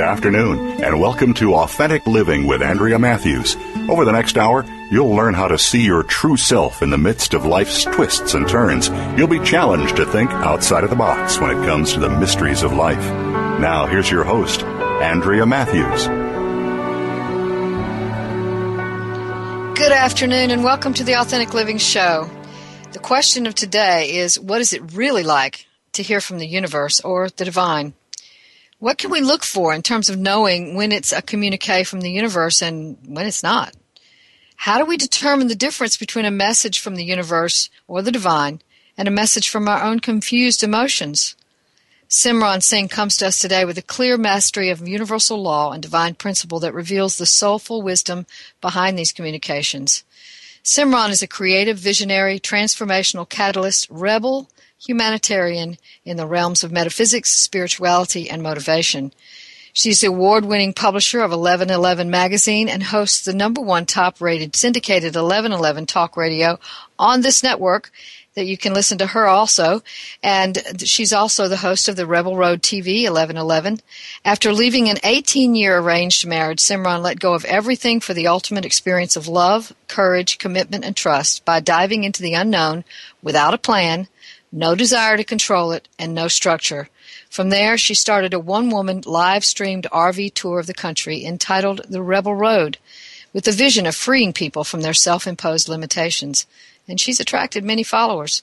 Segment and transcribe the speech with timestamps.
[0.00, 3.54] Good afternoon, and welcome to Authentic Living with Andrea Matthews.
[3.86, 7.34] Over the next hour, you'll learn how to see your true self in the midst
[7.34, 8.88] of life's twists and turns.
[9.18, 12.62] You'll be challenged to think outside of the box when it comes to the mysteries
[12.62, 12.96] of life.
[13.60, 16.06] Now, here's your host, Andrea Matthews.
[19.78, 22.26] Good afternoon, and welcome to the Authentic Living Show.
[22.92, 27.00] The question of today is what is it really like to hear from the universe
[27.00, 27.92] or the divine?
[28.80, 32.10] What can we look for in terms of knowing when it's a communique from the
[32.10, 33.74] universe and when it's not?
[34.56, 38.62] How do we determine the difference between a message from the universe or the divine
[38.96, 41.36] and a message from our own confused emotions?
[42.08, 46.14] Simran Singh comes to us today with a clear mastery of universal law and divine
[46.14, 48.24] principle that reveals the soulful wisdom
[48.62, 50.04] behind these communications.
[50.64, 54.48] Simran is a creative, visionary, transformational catalyst, rebel,
[54.86, 59.12] humanitarian in the realms of metaphysics, spirituality, and motivation.
[59.72, 64.56] She's the award winning publisher of 1111 magazine and hosts the number one top rated
[64.56, 66.58] syndicated 1111 talk radio
[66.98, 67.92] on this network
[68.34, 69.82] that you can listen to her also.
[70.22, 73.80] And she's also the host of the Rebel Road TV 1111.
[74.24, 78.64] After leaving an 18 year arranged marriage, Simran let go of everything for the ultimate
[78.64, 82.84] experience of love, courage, commitment, and trust by diving into the unknown
[83.22, 84.08] without a plan
[84.52, 86.88] no desire to control it, and no structure.
[87.28, 91.82] From there, she started a one woman live streamed RV tour of the country entitled
[91.88, 92.78] The Rebel Road,
[93.32, 96.46] with the vision of freeing people from their self imposed limitations.
[96.88, 98.42] And she's attracted many followers.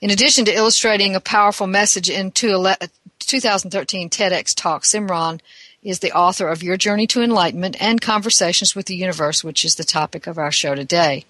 [0.00, 5.40] In addition to illustrating a powerful message in 2013 TEDx talk, Simran
[5.82, 9.76] is the author of Your Journey to Enlightenment and Conversations with the Universe, which is
[9.76, 11.24] the topic of our show today.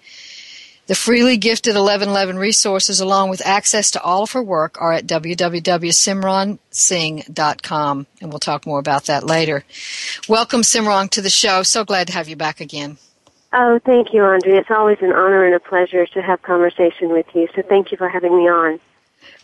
[0.87, 5.07] The freely gifted 1111 resources, along with access to all of her work, are at
[5.07, 9.63] www.simransingh.com, and we'll talk more about that later.
[10.27, 11.63] Welcome, Simran, to the show.
[11.63, 12.97] So glad to have you back again.
[13.53, 14.59] Oh, thank you, Andrea.
[14.59, 17.47] It's always an honor and a pleasure to have conversation with you.
[17.55, 18.79] So thank you for having me on.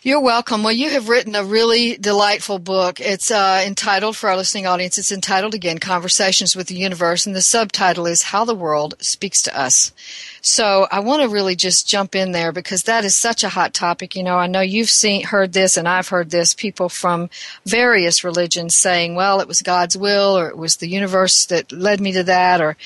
[0.02, 0.62] You're welcome.
[0.62, 3.00] Well, you have written a really delightful book.
[3.00, 7.36] It's uh, entitled, for our listening audience, it's entitled again, Conversations with the Universe, and
[7.36, 9.92] the subtitle is How the World Speaks to Us.
[10.40, 13.74] So I want to really just jump in there because that is such a hot
[13.74, 14.14] topic.
[14.14, 17.30] You know, I know you've seen, heard this and I've heard this, people from
[17.64, 22.00] various religions saying, well, it was God's will or it was the universe that led
[22.00, 22.76] me to that or,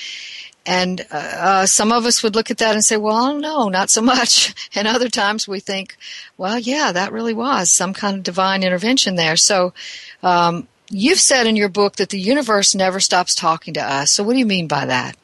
[0.65, 3.89] and uh, uh, some of us would look at that and say, well, no, not
[3.89, 4.53] so much.
[4.75, 5.97] And other times we think,
[6.37, 9.35] well, yeah, that really was some kind of divine intervention there.
[9.35, 9.73] So,
[10.21, 14.11] um, you've said in your book that the universe never stops talking to us.
[14.11, 15.17] So what do you mean by that?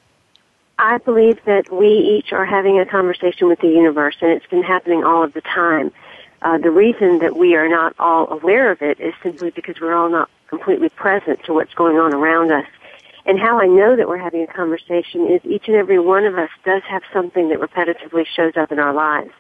[0.80, 4.64] I believe that we each are having a conversation with the universe, and it's been
[4.64, 5.92] happening all of the time.
[6.42, 9.94] Uh, the reason that we are not all aware of it is simply because we're
[9.94, 12.66] all not completely present to what's going on around us.
[13.26, 16.38] And how I know that we're having a conversation is each and every one of
[16.38, 19.32] us does have something that repetitively shows up in our lives.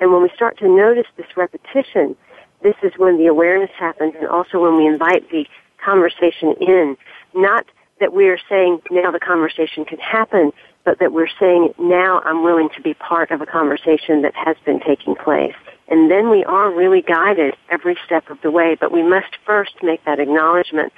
[0.00, 2.16] And when we start to notice this repetition,
[2.64, 5.46] this is when the awareness happens and also when we invite the
[5.84, 6.96] conversation in.
[7.32, 7.66] Not
[8.00, 10.52] that we are saying now the conversation can happen,
[10.84, 14.56] but that we're saying now I'm willing to be part of a conversation that has
[14.64, 15.54] been taking place.
[15.88, 19.72] And then we are really guided every step of the way, but we must first
[19.82, 20.92] make that acknowledgement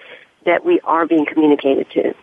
[0.44, 2.14] that we are being communicated to.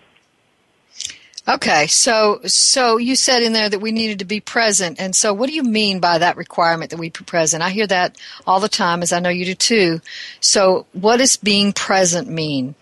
[1.48, 5.34] Okay, so so you said in there that we needed to be present, and so
[5.34, 7.64] what do you mean by that requirement that we be present?
[7.64, 10.02] I hear that all the time, as I know you do too.
[10.42, 12.76] So, what does being present mean?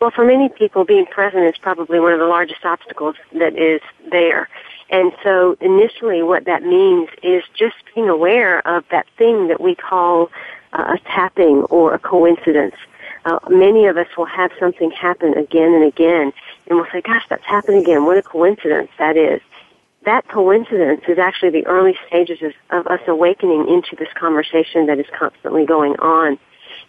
[0.00, 3.82] Well, for many people, being present is probably one of the largest obstacles that is
[4.10, 4.48] there.
[4.88, 9.74] And so initially what that means is just being aware of that thing that we
[9.74, 10.30] call
[10.72, 12.76] uh, a tapping or a coincidence.
[13.26, 16.32] Uh, many of us will have something happen again and again,
[16.66, 18.06] and we'll say, gosh, that's happened again.
[18.06, 19.42] What a coincidence that is.
[20.06, 24.98] That coincidence is actually the early stages of, of us awakening into this conversation that
[24.98, 26.38] is constantly going on.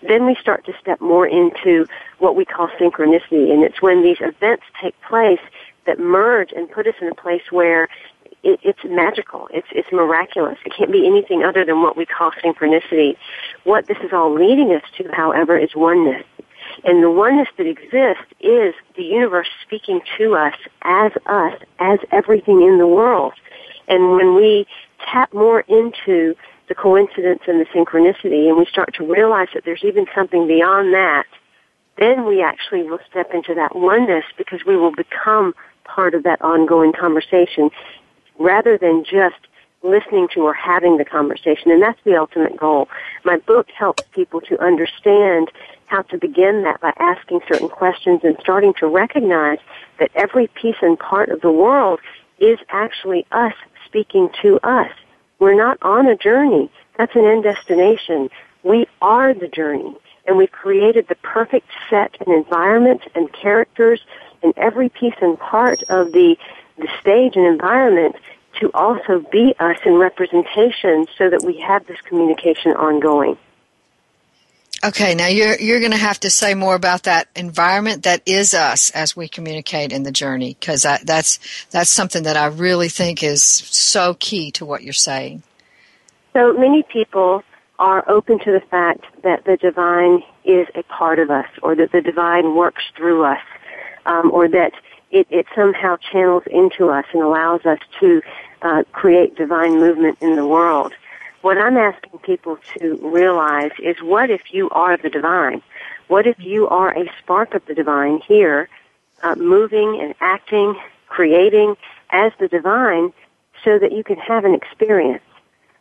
[0.08, 1.86] Then we start to step more into
[2.20, 5.40] what we call synchronicity, and it's when these events take place
[5.86, 7.88] that merge and put us in a place where
[8.44, 9.48] it, it's magical.
[9.54, 10.58] It's it's miraculous.
[10.66, 13.16] It can't be anything other than what we call synchronicity.
[13.64, 16.24] What this is all leading us to, however, is oneness.
[16.84, 22.62] And the oneness that exists is the universe speaking to us as us, as everything
[22.62, 23.34] in the world.
[23.88, 24.66] And when we
[25.12, 26.36] tap more into
[26.68, 30.94] the coincidence and the synchronicity and we start to realize that there's even something beyond
[30.94, 31.26] that,
[31.98, 35.54] then we actually will step into that oneness because we will become
[35.84, 37.70] part of that ongoing conversation
[38.40, 39.36] rather than just
[39.84, 41.72] listening to or having the conversation.
[41.72, 42.88] And that's the ultimate goal.
[43.26, 45.50] My book helps people to understand
[45.88, 49.58] how to begin that by asking certain questions and starting to recognize
[50.00, 52.00] that every piece and part of the world
[52.40, 53.54] is actually us
[53.92, 54.90] speaking to us.
[55.40, 56.72] We're not on a journey.
[56.98, 58.30] That's an end destination.
[58.64, 59.96] We are the journey.
[60.26, 64.00] And we've created the perfect set and environment and characters
[64.44, 66.38] and every piece and part of the,
[66.78, 68.16] the stage and environment
[68.62, 73.38] to also be us in representation so that we have this communication ongoing.
[74.84, 78.56] Okay, now you're you're going to have to say more about that environment that is
[78.56, 81.40] us as we communicate in the journey because that's
[81.70, 85.44] that's something that I really think is so key to what you're saying.
[86.34, 87.44] So many people
[87.78, 91.92] are open to the fact that the divine is a part of us, or that
[91.92, 93.42] the divine works through us,
[94.08, 94.72] um, or that
[95.12, 98.22] it, it somehow channels into us and allows us to
[98.64, 100.94] uh, create divine movement in the world.
[101.42, 105.64] What I'm asking people to realize is what if you are the divine?
[106.08, 108.70] What if you are a spark of the divine here,
[109.24, 110.76] uh, moving and acting,
[111.08, 111.78] creating
[112.12, 113.12] as the divine
[113.64, 115.24] so that you can have an experience?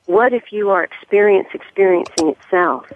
[0.06, 2.90] What if you are experience experiencing itself?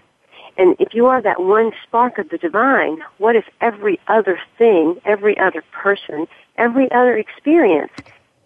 [0.57, 5.01] And if you are that one spark of the divine, what if every other thing,
[5.05, 6.27] every other person,
[6.57, 7.93] every other experience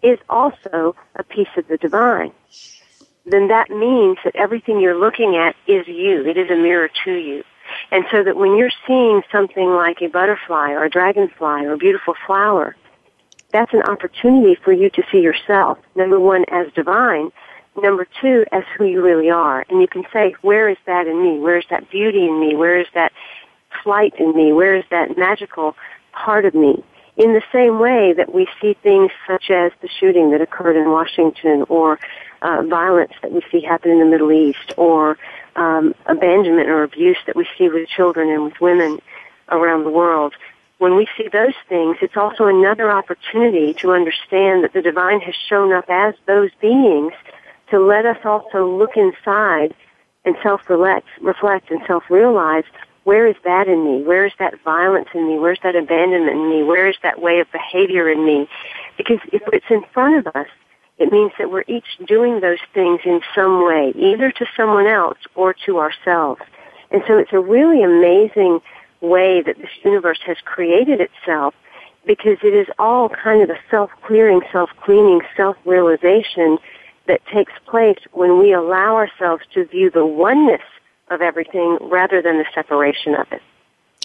[0.01, 2.33] is also a piece of the divine?
[3.29, 6.25] Then that means that everything you're looking at is you.
[6.25, 7.43] It is a mirror to you.
[7.91, 11.77] And so that when you're seeing something like a butterfly or a dragonfly or a
[11.77, 12.75] beautiful flower,
[13.51, 17.31] that's an opportunity for you to see yourself, number one, as divine,
[17.81, 19.65] number two, as who you really are.
[19.69, 21.39] And you can say, where is that in me?
[21.39, 22.55] Where is that beauty in me?
[22.55, 23.11] Where is that
[23.83, 24.53] flight in me?
[24.53, 25.75] Where is that magical
[26.13, 26.83] part of me?
[27.17, 30.89] In the same way that we see things such as the shooting that occurred in
[30.89, 31.99] Washington or
[32.41, 35.17] uh, violence that we see happen in the Middle East or
[35.55, 38.99] um, abandonment or abuse that we see with children and with women
[39.49, 40.33] around the world.
[40.77, 45.35] When we see those things, it's also another opportunity to understand that the divine has
[45.35, 47.13] shown up as those beings
[47.69, 49.73] to let us also look inside
[50.25, 52.63] and self-reflect reflect and self-realize
[53.03, 54.03] where is that in me?
[54.03, 55.39] Where is that violence in me?
[55.39, 56.63] Where's that abandonment in me?
[56.63, 58.47] Where is that way of behavior in me?
[58.97, 60.47] Because if it's in front of us,
[60.99, 65.17] it means that we're each doing those things in some way, either to someone else
[65.33, 66.41] or to ourselves.
[66.91, 68.59] And so it's a really amazing
[69.01, 71.53] way that this universe has created itself
[72.05, 76.57] because it is all kind of a self-clearing, self-cleaning, self-realization
[77.07, 80.61] that takes place when we allow ourselves to view the oneness
[81.09, 83.41] of everything rather than the separation of it.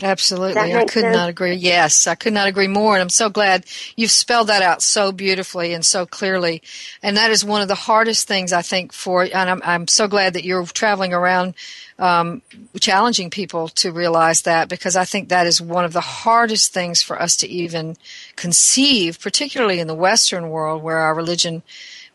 [0.03, 0.61] Absolutely.
[0.61, 1.17] I could sense?
[1.17, 1.55] not agree.
[1.55, 2.95] Yes, I could not agree more.
[2.95, 3.65] And I'm so glad
[3.95, 6.63] you've spelled that out so beautifully and so clearly.
[7.01, 10.09] And that is one of the hardest things I think for, and I'm, I'm so
[10.09, 11.55] glad that you're traveling around,
[12.01, 12.43] um,
[12.81, 17.01] challenging people to realize that because I think that is one of the hardest things
[17.01, 17.97] for us to even
[18.35, 21.63] conceive, particularly in the Western world where our religion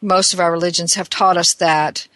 [0.01, 2.08] most of our religions have taught us that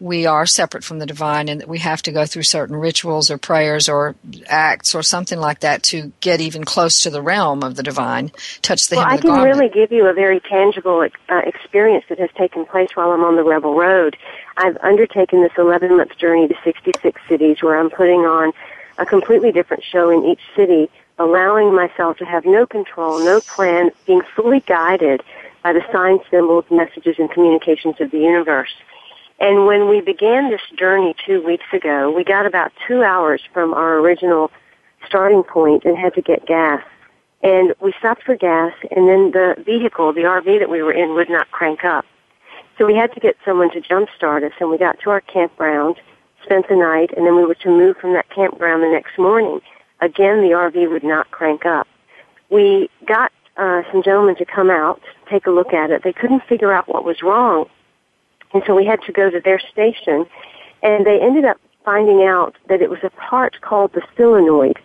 [0.00, 3.30] we are separate from the divine and that we have to go through certain rituals
[3.30, 7.62] or prayers or acts or something like that to get even close to the realm
[7.62, 9.48] of the divine, touch the well, hem of the garment.
[9.48, 13.12] I can really give you a very tangible uh, experience that has taken place while
[13.12, 14.16] I'm on the Rebel Road.
[14.56, 18.52] I've undertaken this 11 month journey to 66 cities where I'm putting on
[18.98, 23.90] a completely different show in each city, allowing myself to have no control, no plan,
[24.06, 25.22] being fully guided
[25.62, 28.74] by the signs, symbols, messages, and communications of the universe.
[29.40, 33.74] And when we began this journey two weeks ago, we got about two hours from
[33.74, 34.50] our original
[35.06, 36.82] starting point and had to get gas.
[37.42, 41.14] And we stopped for gas, and then the vehicle, the RV that we were in,
[41.14, 42.06] would not crank up.
[42.78, 45.96] So we had to get someone to jumpstart us, and we got to our campground,
[46.42, 49.60] spent the night, and then we were to move from that campground the next morning.
[50.00, 51.86] Again, the RV would not crank up.
[52.50, 55.00] We got uh, some gentlemen to come out,
[55.30, 56.02] take a look at it.
[56.02, 57.66] They couldn't figure out what was wrong.
[58.54, 60.26] And so we had to go to their station,
[60.82, 64.78] and they ended up finding out that it was a part called the solenoid.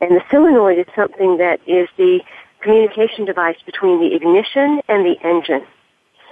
[0.00, 2.20] And the solenoid is something that is the
[2.60, 5.64] communication device between the ignition and the engine.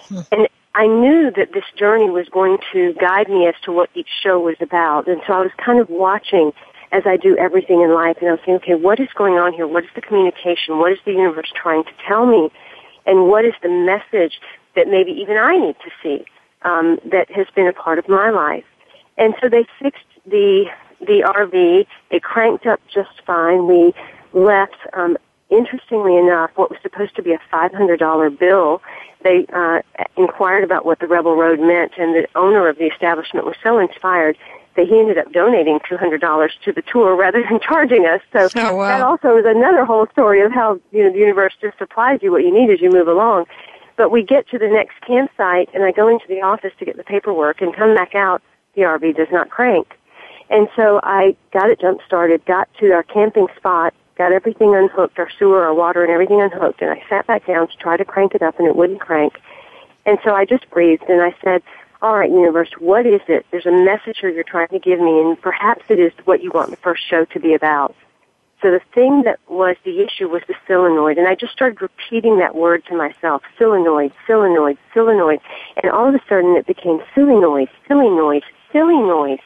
[0.09, 0.21] Hmm.
[0.33, 4.09] And I knew that this journey was going to guide me as to what each
[4.23, 5.07] show was about.
[5.07, 6.53] And so I was kind of watching
[6.91, 9.53] as I do everything in life and I was saying, okay, what is going on
[9.53, 9.67] here?
[9.67, 10.79] What is the communication?
[10.79, 12.51] What is the universe trying to tell me?
[13.07, 14.41] And what is the message
[14.75, 16.25] that maybe even I need to see
[16.65, 18.65] um, that has been a part of my life?
[19.17, 20.65] And so they fixed the
[21.01, 21.87] the RV.
[22.11, 23.67] It cranked up just fine.
[23.67, 23.93] We
[24.33, 24.77] left.
[24.95, 25.17] Um,
[25.51, 28.83] interestingly enough, what was supposed to be a $500 bill,
[29.23, 29.81] they uh,
[30.17, 33.79] inquired about what the Rebel Road meant, and the owner of the establishment was so
[33.79, 34.37] inspired
[34.77, 38.21] that he ended up donating $200 to the tour rather than charging us.
[38.33, 38.89] So oh, wow.
[38.89, 42.33] that also is another whole story of how you know the universe just supplies you
[42.33, 43.47] what you need as you move along.
[43.97, 46.97] But we get to the next campsite, and I go into the office to get
[46.97, 48.43] the paperwork, and come back out.
[48.75, 49.97] The RV does not crank.
[50.51, 55.19] And so I got it jump started, got to our camping spot, got everything unhooked,
[55.19, 58.05] our sewer, our water, and everything unhooked, and I sat back down to try to
[58.05, 59.41] crank it up, and it wouldn't crank.
[60.07, 61.63] And so I just breathed, and I said,
[62.03, 63.47] all right, universe, what is it?
[63.51, 66.71] There's a message you're trying to give me, and perhaps it is what you want
[66.71, 67.95] the first show to be about.
[68.65, 72.39] So the thing that was the issue was the solenoid, and I just started repeating
[72.39, 75.41] that word to myself, solenoid, solenoid, solenoid,
[75.83, 78.41] and all of a sudden it became silly noise, silly noise,
[78.73, 79.45] silly noise.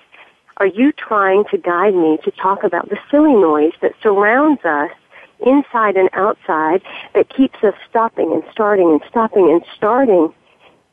[0.59, 4.93] Are you trying to guide me to talk about the silly noise that surrounds us
[5.45, 6.81] inside and outside
[7.17, 10.33] that keeps us stopping and starting and stopping and starting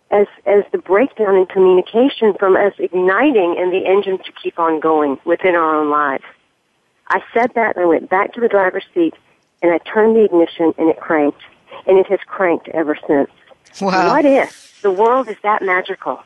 [0.09, 4.79] as, as the breakdown in communication from us igniting and the engine to keep on
[4.79, 6.23] going within our own lives?
[7.07, 9.13] I said that and I went back to the driver's seat
[9.61, 11.41] and I turned the ignition and it cranked.
[11.87, 13.29] And it has cranked ever since.
[13.81, 14.09] Wow.
[14.09, 16.23] What if the world is that magical?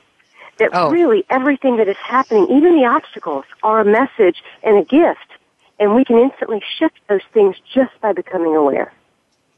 [0.60, 0.92] that oh.
[0.92, 5.20] really everything that is happening, even the obstacles, are a message and a gift.
[5.80, 8.94] And we can instantly shift those things just by becoming aware.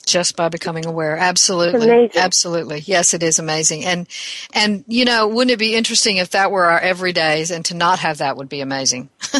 [0.05, 1.17] Just by becoming aware.
[1.17, 2.11] Absolutely.
[2.15, 2.79] Absolutely.
[2.79, 3.85] Yes, it is amazing.
[3.85, 4.07] And,
[4.53, 7.99] and, you know, wouldn't it be interesting if that were our everydays and to not
[7.99, 9.09] have that would be amazing?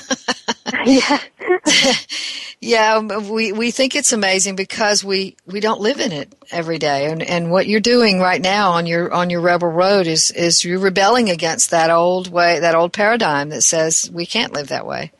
[0.85, 1.19] yeah.
[2.61, 6.77] yeah, um, we we think it's amazing because we we don't live in it every
[6.77, 10.31] day, and and what you're doing right now on your on your rebel road is
[10.31, 14.67] is you're rebelling against that old way, that old paradigm that says we can't live
[14.69, 15.11] that way.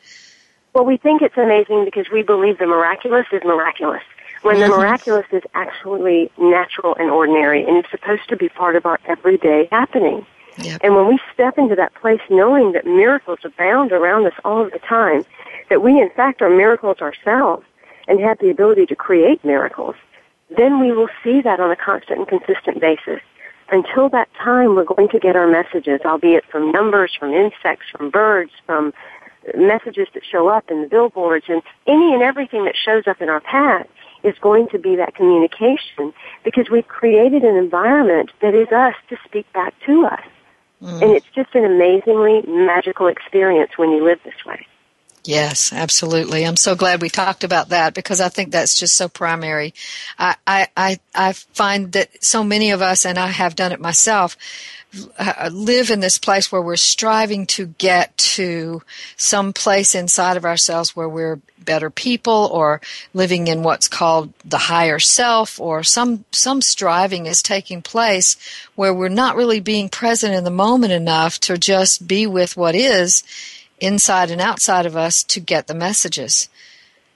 [0.74, 4.02] Well, we think it's amazing because we believe the miraculous is miraculous.
[4.42, 4.70] When mm-hmm.
[4.70, 8.98] the miraculous is actually natural and ordinary, and it's supposed to be part of our
[9.06, 10.26] everyday happening.
[10.82, 14.78] And when we step into that place knowing that miracles abound around us all the
[14.78, 15.24] time,
[15.70, 17.64] that we in fact are miracles ourselves
[18.08, 19.94] and have the ability to create miracles,
[20.56, 23.20] then we will see that on a constant and consistent basis.
[23.70, 28.10] Until that time, we're going to get our messages, albeit from numbers, from insects, from
[28.10, 28.92] birds, from
[29.56, 33.28] messages that show up in the billboards, and any and everything that shows up in
[33.28, 33.86] our path
[34.22, 36.12] is going to be that communication
[36.44, 40.22] because we've created an environment that is us to speak back to us.
[40.82, 41.02] Mm.
[41.02, 44.66] And it's just an amazingly magical experience when you live this way.
[45.24, 46.44] Yes, absolutely.
[46.44, 49.72] I'm so glad we talked about that because I think that's just so primary.
[50.18, 50.36] I,
[50.76, 54.36] I, I find that so many of us, and I have done it myself,
[55.18, 58.82] uh, live in this place where we're striving to get to
[59.16, 62.80] some place inside of ourselves where we're better people or
[63.14, 68.36] living in what's called the higher self or some some striving is taking place
[68.74, 72.74] where we're not really being present in the moment enough to just be with what
[72.74, 73.22] is
[73.82, 76.48] inside and outside of us to get the messages.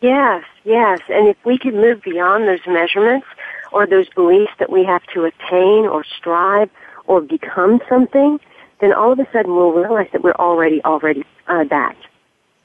[0.01, 1.01] Yes, yes.
[1.09, 3.27] And if we can move beyond those measurements
[3.73, 6.71] or those beliefs that we have to attain or strive
[7.07, 8.39] or become something,
[8.81, 11.97] then all of a sudden we'll realize that we're already, already uh, that.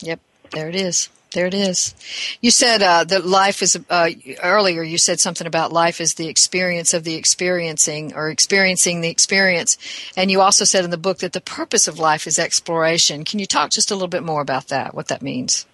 [0.01, 0.19] Yep,
[0.51, 1.09] there it is.
[1.33, 1.95] There it is.
[2.41, 4.09] You said uh, that life is, uh,
[4.43, 9.07] earlier you said something about life is the experience of the experiencing or experiencing the
[9.09, 9.77] experience.
[10.17, 13.23] And you also said in the book that the purpose of life is exploration.
[13.23, 15.65] Can you talk just a little bit more about that, what that means?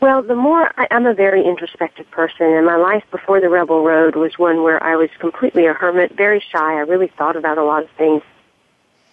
[0.00, 3.82] Well, the more I, I'm a very introspective person, and my life before the Rebel
[3.82, 6.74] Road was one where I was completely a hermit, very shy.
[6.74, 8.22] I really thought about a lot of things.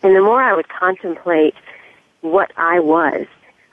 [0.03, 1.55] And the more I would contemplate
[2.21, 3.25] what I was,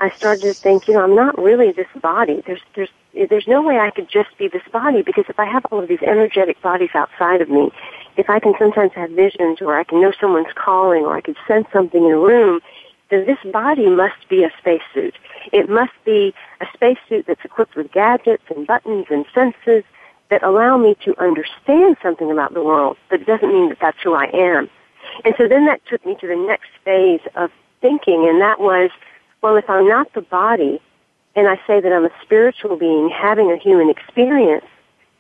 [0.05, 2.43] I started to think, you know, I'm not really this body.
[2.47, 2.91] There's, there's,
[3.31, 5.89] there's no way I could just be this body because if I have all of
[5.89, 7.71] these energetic bodies outside of me,
[8.19, 11.35] if I can sometimes have visions or I can know someone's calling or I can
[11.49, 12.61] sense something in a room,
[13.11, 15.15] then this body must be a spacesuit.
[15.53, 19.85] It must be a spacesuit that's equipped with gadgets and buttons and senses
[20.29, 24.03] that allow me to understand something about the world, but it doesn't mean that that's
[24.03, 24.69] who I am.
[25.25, 28.91] And so then that took me to the next phase of thinking, and that was
[29.45, 30.81] well, if I'm not the body,
[31.37, 34.65] and I say that I'm a spiritual being having a human experience,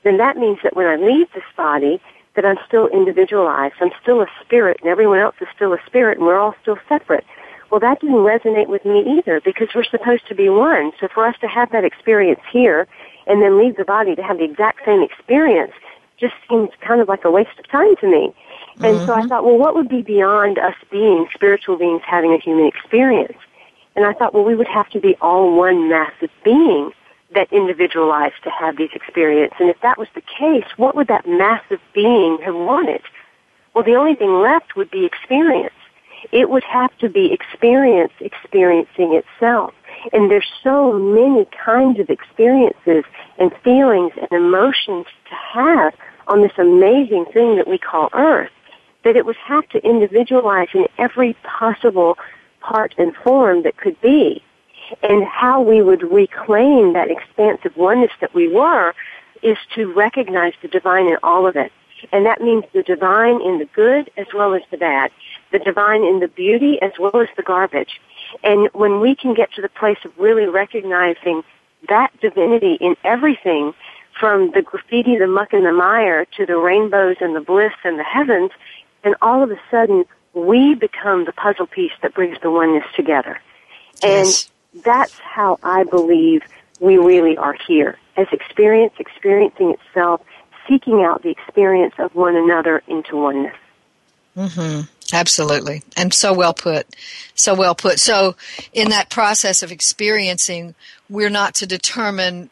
[0.03, 2.01] then that means that when I leave this body,
[2.35, 3.75] that I'm still individualized.
[3.83, 6.79] I'm still a spirit, and everyone else is still a spirit, and we're all still
[6.89, 7.27] separate.
[7.71, 10.93] Well, that didn't resonate with me either because we're supposed to be one.
[10.99, 12.87] So for us to have that experience here
[13.27, 15.73] and then leave the body to have the exact same experience
[16.19, 18.35] just seems kind of like a waste of time to me.
[18.77, 19.07] And mm-hmm.
[19.07, 19.29] so I mm-hmm.
[19.29, 23.37] thought, well, what would be beyond us being spiritual beings having a human experience?
[23.97, 26.91] And I thought, well, we would have to be all one massive being
[27.35, 29.57] that individualized to have these experiences.
[29.61, 33.03] And if that was the case, what would that massive being have wanted?
[33.75, 35.75] Well, the only thing left would be experience.
[36.33, 39.75] It would have to be experience experiencing itself.
[40.13, 43.05] And there's so many kinds of experiences
[43.39, 45.95] and feelings and emotions to have
[46.27, 48.51] on this amazing thing that we call Earth
[49.05, 52.17] that it would have to individualize in every possible
[52.65, 54.43] part and form that could be.
[55.03, 58.95] And how we would reclaim that expansive oneness that we were
[59.43, 61.73] is to recognize the divine in all of it.
[62.13, 65.11] And that means the divine in the good as well as the bad.
[65.53, 68.01] The divine in the beauty as well as the garbage.
[68.43, 71.43] And when we can get to the place of really recognizing
[71.89, 73.75] that divinity in everything,
[74.19, 77.99] from the graffiti, the muck and the mire, to the rainbows and the bliss and
[77.99, 78.51] the heavens,
[79.03, 80.05] and all of a sudden
[80.35, 83.41] we become the puzzle piece that brings the oneness together.
[84.03, 84.29] And
[84.85, 86.43] that's how I believe
[86.81, 87.99] we really are here.
[88.17, 90.23] As experience, experiencing itself,
[90.69, 93.57] seeking out the experience of one another into oneness.
[94.37, 94.83] Mm-hmm.
[95.13, 95.83] Absolutely.
[95.97, 96.87] And so well put.
[97.35, 98.01] So well put.
[98.01, 98.35] So,
[98.73, 100.75] in that process of experiencing,
[101.09, 102.51] we're not to determine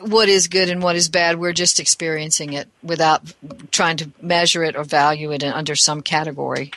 [0.00, 1.38] what is good and what is bad.
[1.38, 3.22] We're just experiencing it without
[3.70, 6.72] trying to measure it or value it under some category.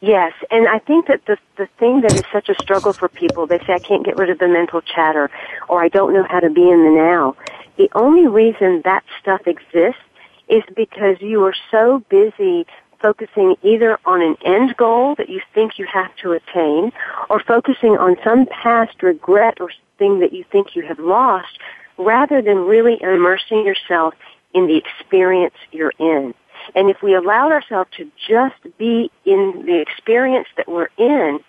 [0.00, 3.46] Yes, and I think that the the thing that is such a struggle for people,
[3.46, 5.30] they say I can't get rid of the mental chatter
[5.68, 7.36] or I don't know how to be in the now.
[7.76, 10.02] The only reason that stuff exists
[10.48, 12.66] is because you are so busy
[13.00, 16.92] focusing either on an end goal that you think you have to attain
[17.28, 21.58] or focusing on some past regret or thing that you think you have lost
[21.98, 24.14] rather than really immersing yourself
[24.52, 26.34] in the experience you're in.
[26.74, 31.40] And if we allowed ourselves to just be in the experience that we're in,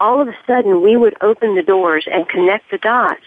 [0.00, 3.22] all of a sudden we would open the doors and connect the dots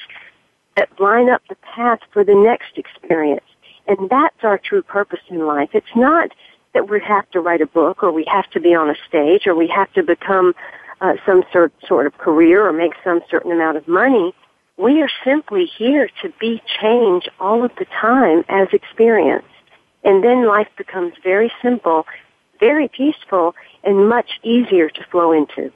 [0.76, 3.46] that line up the path for the next experience.
[3.88, 5.70] And that's our true purpose in life.
[5.74, 6.32] It's not
[6.74, 9.48] that we have to write a book or we have to be on a stage
[9.48, 10.54] or we have to become
[11.02, 14.34] uh, some sort, sort of career or make some certain amount of money.
[14.78, 19.46] We are simply here to be change all of the time as experience.
[20.04, 22.06] And then life becomes very simple,
[22.60, 25.72] very peaceful, and much easier to flow into.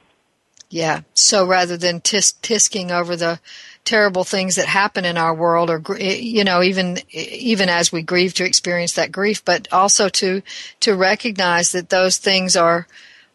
[0.72, 1.02] Yeah.
[1.12, 3.40] So rather than tisk- tisking over the
[3.84, 7.92] terrible things that happen in our world, or eh, you know, even eh, even as
[7.92, 10.40] we grieve to experience that grief, but also to
[10.80, 12.86] to recognize that those things are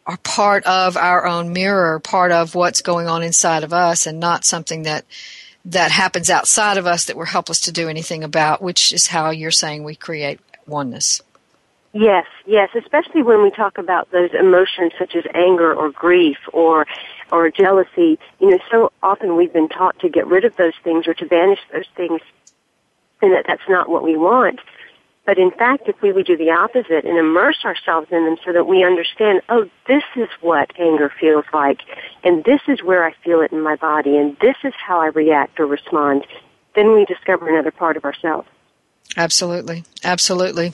[0.08, 4.20] are part of our own mirror, part of what's going on inside of us, and
[4.20, 5.06] not something that
[5.68, 9.30] that happens outside of us that we're helpless to do anything about, which is how
[9.30, 11.22] you're saying we create oneness.
[11.94, 16.86] Yes, yes, especially when we talk about those emotions such as anger or grief or
[17.32, 18.18] or jealousy.
[18.40, 21.26] You know, so often we've been taught to get rid of those things or to
[21.26, 22.22] banish those things
[23.22, 24.60] and that that's not what we want.
[25.28, 28.54] But in fact, if we would do the opposite and immerse ourselves in them so
[28.54, 31.82] that we understand, oh, this is what anger feels like,
[32.24, 35.08] and this is where I feel it in my body, and this is how I
[35.08, 36.26] react or respond,
[36.76, 38.48] then we discover another part of ourselves.
[39.18, 39.84] Absolutely.
[40.02, 40.72] Absolutely.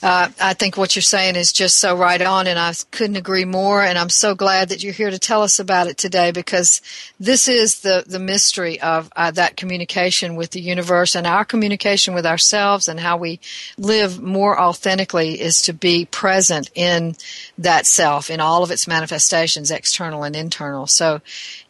[0.00, 3.44] Uh, I think what you're saying is just so right on, and I couldn't agree
[3.44, 3.82] more.
[3.82, 6.80] And I'm so glad that you're here to tell us about it today because
[7.18, 12.14] this is the, the mystery of uh, that communication with the universe and our communication
[12.14, 13.40] with ourselves and how we
[13.76, 17.16] live more authentically is to be present in
[17.56, 20.86] that self in all of its manifestations, external and internal.
[20.86, 21.20] So,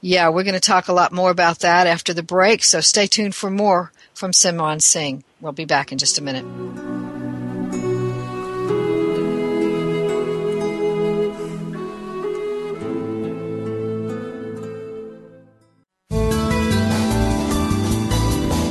[0.03, 2.63] yeah, we're going to talk a lot more about that after the break.
[2.63, 5.25] So stay tuned for more from Simran Singh.
[5.41, 6.45] We'll be back in just a minute.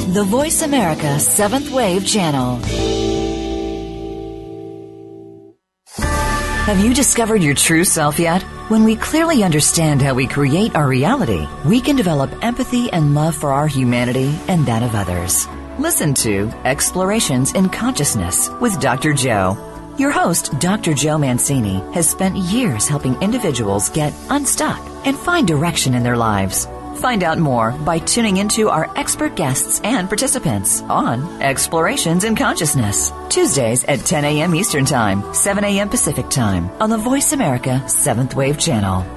[0.07, 2.61] The Voice America Seventh Wave Channel.
[5.97, 8.41] Have you discovered your true self yet?
[8.69, 13.35] When we clearly understand how we create our reality, we can develop empathy and love
[13.35, 15.45] for our humanity and that of others.
[15.77, 19.11] Listen to Explorations in Consciousness with Dr.
[19.11, 19.57] Joe.
[19.97, 20.93] Your host, Dr.
[20.93, 26.65] Joe Mancini, has spent years helping individuals get unstuck and find direction in their lives.
[26.97, 33.11] Find out more by tuning into our expert guests and participants on Explorations in Consciousness.
[33.29, 34.55] Tuesdays at 10 a.m.
[34.55, 35.89] Eastern Time, 7 a.m.
[35.89, 39.16] Pacific Time on the Voice America 7th Wave Channel.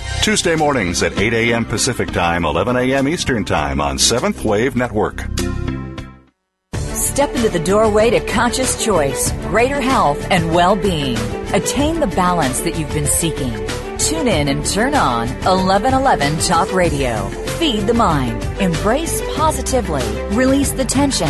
[0.21, 1.65] Tuesday mornings at 8 a.m.
[1.65, 3.07] Pacific Time, 11 a.m.
[3.07, 5.25] Eastern Time on Seventh Wave Network.
[6.75, 11.17] Step into the doorway to conscious choice, greater health, and well being.
[11.53, 13.51] Attain the balance that you've been seeking.
[13.97, 17.27] Tune in and turn on 1111 Talk Radio.
[17.59, 18.43] Feed the mind.
[18.59, 20.03] Embrace positively.
[20.35, 21.29] Release the tension.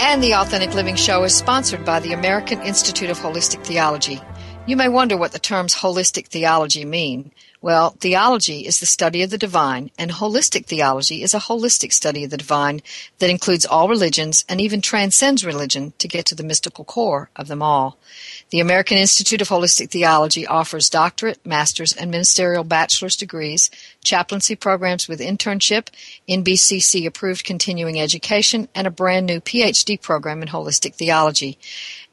[0.00, 4.20] And the Authentic Living Show is sponsored by the American Institute of Holistic Theology.
[4.66, 7.32] You may wonder what the terms holistic theology mean.
[7.64, 12.22] Well, theology is the study of the divine, and holistic theology is a holistic study
[12.22, 12.82] of the divine
[13.20, 17.48] that includes all religions and even transcends religion to get to the mystical core of
[17.48, 17.96] them all.
[18.50, 23.70] The American Institute of Holistic Theology offers doctorate, master's, and ministerial bachelor's degrees,
[24.04, 25.88] chaplaincy programs with internship,
[26.28, 31.58] NBCC approved continuing education, and a brand new PhD program in holistic theology.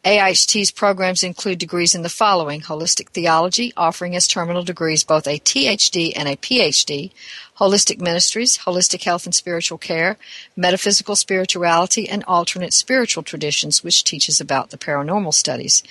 [0.03, 5.37] AIHT's programs include degrees in the following Holistic Theology, offering as terminal degrees both a
[5.37, 7.11] THD and a PhD,
[7.59, 10.17] Holistic Ministries, Holistic Health and Spiritual Care,
[10.55, 15.83] Metaphysical Spirituality, and Alternate Spiritual Traditions, which teaches about the paranormal studies.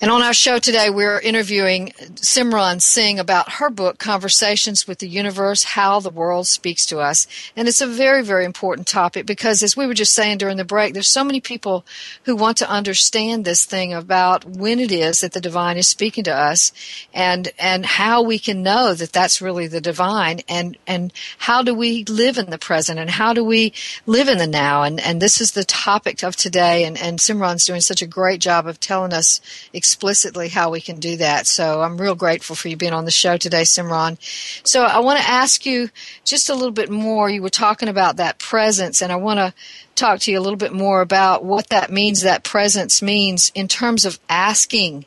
[0.00, 5.08] And on our show today, we're interviewing Simran Singh about her book, Conversations with the
[5.08, 7.26] Universe How the World Speaks to Us.
[7.56, 10.64] And it's a very, very important topic because, as we were just saying during the
[10.64, 11.84] break, there's so many people
[12.26, 16.22] who want to understand this thing about when it is that the divine is speaking
[16.24, 16.70] to us
[17.12, 21.74] and, and how we can know that that's really the divine and, and how do
[21.74, 23.72] we live in the present and how do we
[24.06, 24.84] live in the now.
[24.84, 26.84] And, and this is the topic of today.
[26.84, 29.40] And, and Simran's doing such a great job of telling us
[29.88, 31.46] explicitly how we can do that.
[31.46, 34.18] So I'm real grateful for you being on the show today, Simran.
[34.66, 35.88] So I want to ask you
[36.24, 37.30] just a little bit more.
[37.30, 39.54] You were talking about that presence, and I want to
[39.94, 43.66] talk to you a little bit more about what that means, that presence means in
[43.66, 45.06] terms of asking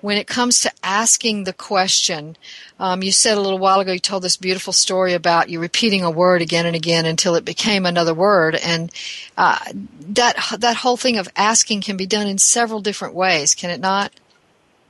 [0.00, 2.36] when it comes to asking the question,
[2.78, 6.02] um, you said a little while ago, you told this beautiful story about you repeating
[6.02, 8.54] a word again and again until it became another word.
[8.54, 8.90] And
[9.36, 9.58] uh,
[10.00, 13.80] that, that whole thing of asking can be done in several different ways, can it
[13.80, 14.12] not?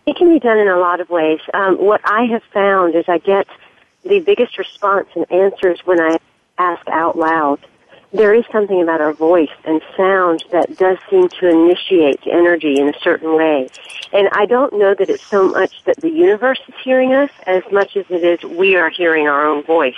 [0.07, 1.41] It can be done in a lot of ways.
[1.55, 3.47] Um, what I have found is I get
[4.03, 6.19] the biggest response and answers when I
[6.59, 7.61] ask out loud
[8.13, 12.89] there is something about our voice and sound that does seem to initiate energy in
[12.89, 13.69] a certain way.
[14.13, 17.63] And I don't know that it's so much that the universe is hearing us as
[17.71, 19.95] much as it is we are hearing our own voice.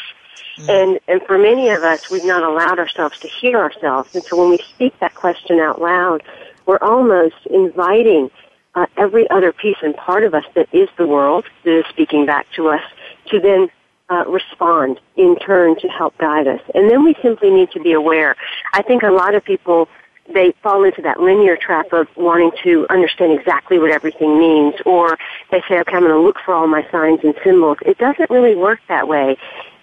[0.59, 0.69] Mm.
[0.69, 4.15] And, and for many of us, we've not allowed ourselves to hear ourselves.
[4.15, 6.23] And so when we speak that question out loud,
[6.67, 8.31] we're almost inviting
[8.75, 12.27] uh, every other piece and part of us that is the world that is speaking
[12.27, 12.83] back to us
[13.27, 13.69] to then
[14.11, 16.61] uh, respond in turn to help guide us.
[16.75, 18.37] And then we simply need to be aware.
[18.73, 19.89] I think a lot of people
[20.33, 25.19] they fall into that linear trap of wanting to understand exactly what everything means, or
[25.51, 27.79] they say, okay, I'm going to look for all my signs and symbols.
[27.85, 29.37] It doesn't really work that way.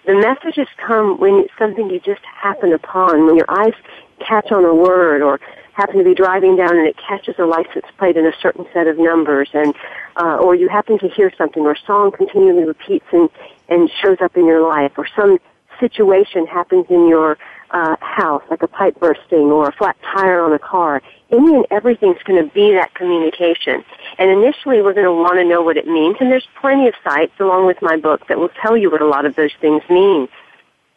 [0.06, 3.74] The messages come when it's something you just happen upon, when your eyes
[4.18, 5.40] catch on a word, or
[5.74, 8.86] happen to be driving down and it catches a license plate in a certain set
[8.86, 9.74] of numbers, and
[10.16, 13.28] uh, or you happen to hear something, or a song continually repeats and
[13.68, 15.38] and shows up in your life, or some
[15.78, 17.38] situation happens in your
[17.70, 21.02] uh, house, like a pipe bursting or a flat tire on a car.
[21.30, 23.84] Any and everything's going to be that communication.
[24.18, 26.16] And initially, we're going to want to know what it means.
[26.20, 29.06] And there's plenty of sites, along with my book, that will tell you what a
[29.06, 30.28] lot of those things mean.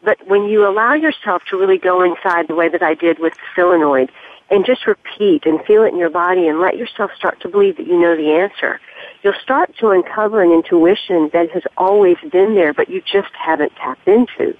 [0.03, 3.33] But when you allow yourself to really go inside the way that I did with
[3.55, 4.11] solenoid
[4.53, 7.75] and just repeat and feel it in your body and let yourself start to believe
[7.77, 8.79] that you know the answer,
[9.23, 13.75] you'll start to uncover an intuition that has always been there, but you just haven't
[13.77, 14.55] tapped into.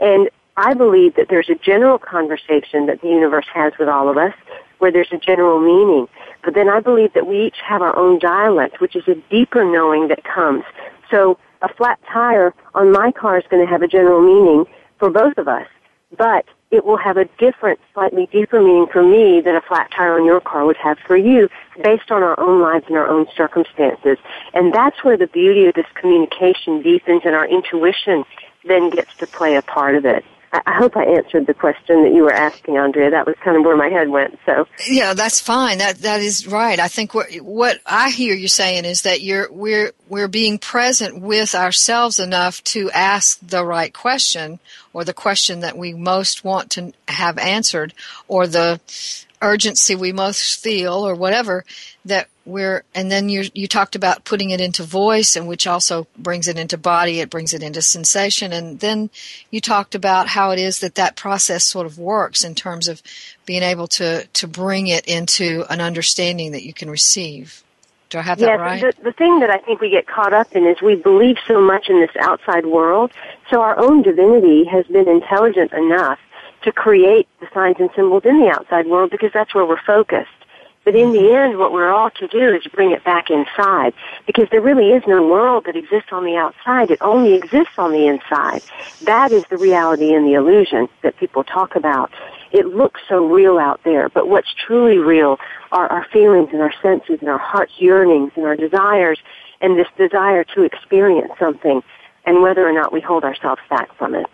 [0.00, 4.16] And I believe that there's a general conversation that the universe has with all of
[4.16, 4.34] us
[4.78, 6.08] where there's a general meaning.
[6.42, 9.64] But then I believe that we each have our own dialect, which is a deeper
[9.64, 10.64] knowing that comes.
[11.12, 14.64] So a flat tire on my car is going to have a general meaning
[14.98, 15.68] for both of us.
[16.16, 20.18] But it will have a different, slightly deeper meaning for me than a flat tire
[20.18, 21.48] on your car would have for you
[21.82, 24.18] based on our own lives and our own circumstances.
[24.54, 28.24] And that's where the beauty of this communication deepens and our intuition
[28.64, 30.24] then gets to play a part of it.
[30.52, 33.10] I hope I answered the question that you were asking, Andrea.
[33.10, 34.38] That was kind of where my head went.
[34.46, 35.78] So yeah, that's fine.
[35.78, 36.78] That that is right.
[36.78, 41.20] I think what what I hear you saying is that you're we're we're being present
[41.20, 44.58] with ourselves enough to ask the right question,
[44.94, 47.92] or the question that we most want to have answered,
[48.26, 48.80] or the
[49.42, 51.64] urgency we most feel, or whatever
[52.06, 56.06] that we're and then you you talked about putting it into voice and which also
[56.16, 58.52] brings it into body it brings it into sensation.
[58.52, 59.10] And then
[59.50, 63.02] you talked about how it is that that process sort of works in terms of
[63.44, 67.62] being able to to bring it into an understanding that you can receive.
[68.08, 68.80] Do i have that yes, right?
[68.80, 71.60] the, the thing that i think we get caught up in is we believe so
[71.60, 73.12] much in this outside world
[73.50, 76.18] so our own divinity has been intelligent enough
[76.62, 80.37] to create the signs and symbols in the outside world because that's where we're focused
[80.88, 83.92] but in the end, what we're all to do is bring it back inside
[84.24, 86.90] because there really is no world that exists on the outside.
[86.90, 88.62] It only exists on the inside.
[89.02, 92.10] That is the reality and the illusion that people talk about.
[92.52, 95.38] It looks so real out there, but what's truly real
[95.72, 99.18] are our feelings and our senses and our heart's yearnings and our desires
[99.60, 101.82] and this desire to experience something
[102.24, 104.26] and whether or not we hold ourselves back from it.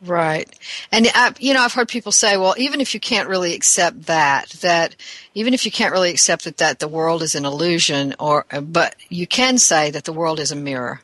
[0.00, 0.48] Right.
[0.92, 4.06] And, I, you know, I've heard people say, well, even if you can't really accept
[4.06, 4.94] that, that
[5.34, 8.94] even if you can't really accept that, that the world is an illusion or, but
[9.08, 11.00] you can say that the world is a mirror.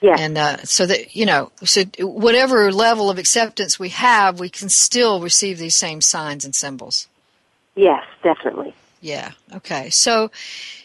[0.00, 0.14] Yeah.
[0.16, 4.68] And, uh, so that, you know, so whatever level of acceptance we have, we can
[4.68, 7.08] still receive these same signs and symbols.
[7.74, 8.72] Yes, definitely.
[9.00, 9.32] Yeah.
[9.52, 9.90] Okay.
[9.90, 10.30] So,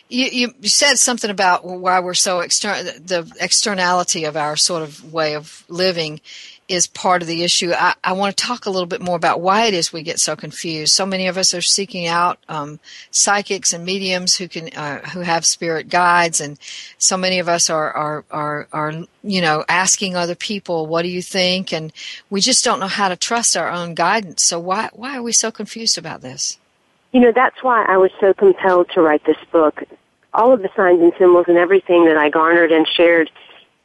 [0.09, 5.11] you, you said something about why we're so external, the externality of our sort of
[5.11, 6.21] way of living
[6.67, 7.71] is part of the issue.
[7.73, 10.19] I, I, want to talk a little bit more about why it is we get
[10.19, 10.93] so confused.
[10.93, 12.79] So many of us are seeking out um,
[13.11, 16.57] psychics and mediums who can uh, who have spirit guides, and
[16.97, 21.09] so many of us are, are are are you know asking other people, "What do
[21.09, 21.91] you think?" And
[22.29, 24.43] we just don't know how to trust our own guidance.
[24.43, 26.57] So why why are we so confused about this?
[27.11, 29.83] You know, that's why I was so compelled to write this book.
[30.33, 33.29] All of the signs and symbols and everything that I garnered and shared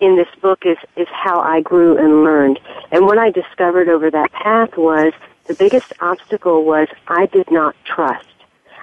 [0.01, 2.61] in this book is, is how I grew and learned.
[2.91, 5.13] And what I discovered over that path was
[5.47, 8.27] the biggest obstacle was I did not trust.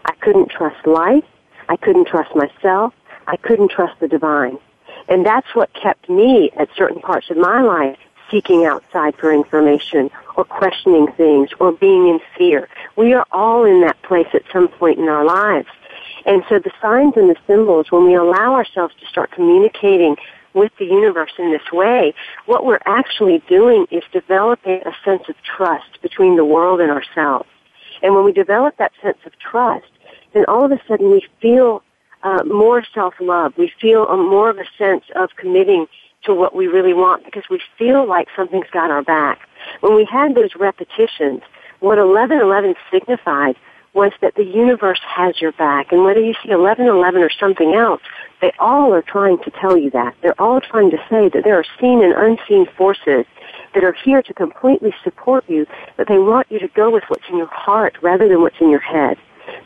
[0.06, 1.23] I couldn't trust life.
[1.69, 2.93] I couldn't trust myself.
[3.28, 4.58] I couldn't trust the divine.
[5.08, 7.97] And that's what kept me at certain parts of my life
[8.30, 12.67] seeking outside for information or questioning things or being in fear.
[12.95, 15.67] We are all in that place at some point in our lives.
[16.25, 20.17] And so the signs and the symbols, when we allow ourselves to start communicating
[20.56, 22.13] with the universe in this way,
[22.46, 27.50] what we're actually doing is developing a sense of trust between the world and ourselves.
[28.02, 29.86] And when we develop that sense of trust,
[30.34, 31.84] then all of a sudden we feel
[32.24, 33.54] uh, more self-love.
[33.58, 35.88] We feel a, more of a sense of committing
[36.24, 39.39] to what we really want because we feel like something's got our back.
[39.82, 41.41] When we had those repetitions,
[41.80, 43.56] what 1111 signified
[43.96, 45.92] was that the universe has your back.
[45.92, 48.02] And whether you see 1111 or something else,
[48.42, 50.14] they all are trying to tell you that.
[50.22, 53.26] They're all trying to say that there are seen and unseen forces
[53.74, 55.66] that are here to completely support you,
[55.98, 58.70] but they want you to go with what's in your heart rather than what's in
[58.70, 59.18] your head.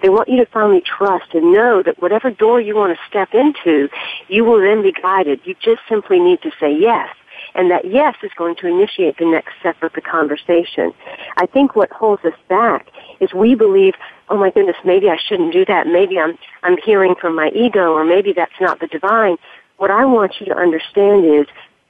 [0.01, 3.33] They want you to finally trust and know that whatever door you want to step
[3.33, 3.89] into,
[4.27, 5.41] you will then be guided.
[5.43, 7.09] You just simply need to say yes.
[7.55, 10.93] And that yes is going to initiate the next step of the conversation.
[11.37, 12.87] I think what holds us back
[13.19, 13.95] is we believe,
[14.29, 15.87] oh my goodness, maybe I shouldn't do that.
[15.87, 19.37] Maybe I'm, I'm hearing from my ego or maybe that's not the divine.
[19.77, 21.47] What I want you to understand is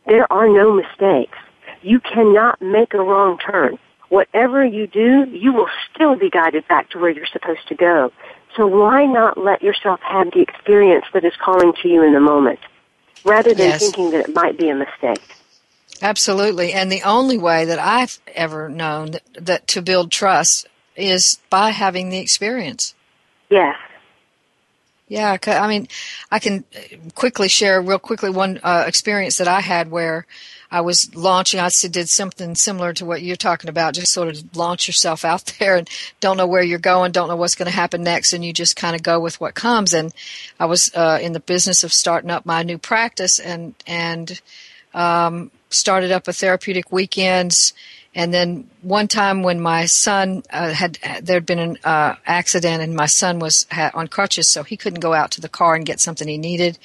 [0.07, 1.37] there are no mistakes.
[1.81, 3.77] You cannot make a wrong turn
[4.09, 8.11] whatever you do, you will still be guided back to where you're supposed to go.
[8.55, 12.19] So why not let yourself have the experience that is calling to you in the
[12.19, 12.59] moment,
[13.23, 13.79] rather than yes.
[13.79, 15.21] thinking that it might be a mistake?
[16.01, 16.73] Absolutely.
[16.73, 20.67] And the only way that I've ever known that, that to build trust
[20.99, 22.93] is by having the experience.
[23.49, 23.75] Yes.
[25.09, 25.87] Yeah, I mean,
[26.29, 26.65] I can
[27.15, 30.27] quickly share real quickly one uh, experience that I had where
[30.69, 31.59] I was launching.
[31.59, 33.95] I did something similar to what you're talking about.
[33.95, 37.35] Just sort of launch yourself out there and don't know where you're going, don't know
[37.35, 39.95] what's going to happen next, and you just kind of go with what comes.
[39.95, 40.13] And
[40.59, 44.39] I was uh, in the business of starting up my new practice, and and
[44.93, 47.73] um, started up a therapeutic weekends
[48.15, 52.95] and then one time when my son uh, had there'd been an uh, accident and
[52.95, 55.85] my son was had, on crutches, so he couldn't go out to the car and
[55.85, 56.79] get something he needed.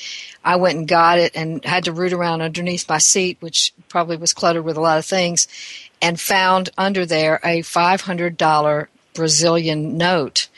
[0.45, 4.17] I went and got it and had to root around underneath my seat, which probably
[4.17, 5.49] was cluttered with a lot of things,
[6.03, 10.49] and found under there a five hundred dollar Brazilian note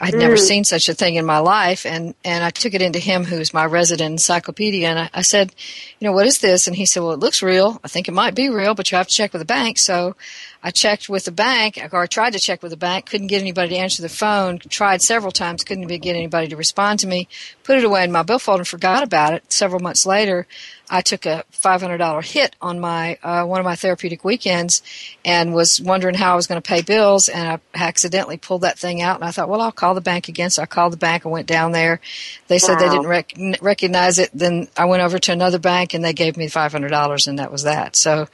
[0.00, 0.18] I'd mm.
[0.18, 3.24] never seen such a thing in my life, and and I took it into him,
[3.24, 5.54] who's my resident encyclopedia, and I, I said,
[5.98, 6.66] you know, what is this?
[6.66, 7.80] And he said, well, it looks real.
[7.84, 9.78] I think it might be real, but you have to check with the bank.
[9.78, 10.16] So
[10.62, 13.40] I checked with the bank, or I tried to check with the bank, couldn't get
[13.40, 14.58] anybody to answer the phone.
[14.58, 17.28] Tried several times, couldn't get anybody to respond to me.
[17.62, 19.52] Put it away in my billfold and forgot about it.
[19.52, 20.46] Several months later,
[20.90, 24.82] I took a $500 hit on my uh, one of my therapeutic weekends,
[25.24, 28.78] and was wondering how I was going to pay bills, and I accidentally pulled that
[28.78, 30.50] thing out, and I thought, well, I'll call the bank again.
[30.50, 32.00] So I called the bank and went down there.
[32.48, 32.78] They said wow.
[32.78, 34.30] they didn't rec- recognize it.
[34.32, 37.64] Then I went over to another bank, and they gave me $500, and that was
[37.64, 37.96] that.
[37.96, 38.28] So,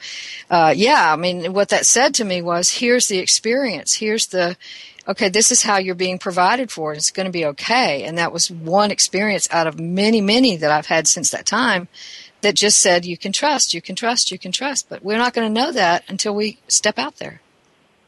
[0.49, 4.27] uh, yeah, I mean, what that said to to me was here's the experience, here's
[4.27, 4.55] the
[5.07, 6.93] okay, this is how you're being provided for.
[6.93, 8.03] It's going to be okay.
[8.03, 11.87] And that was one experience out of many, many that I've had since that time
[12.41, 14.89] that just said, you can trust, you can trust, you can trust.
[14.89, 17.41] But we're not going to know that until we step out there.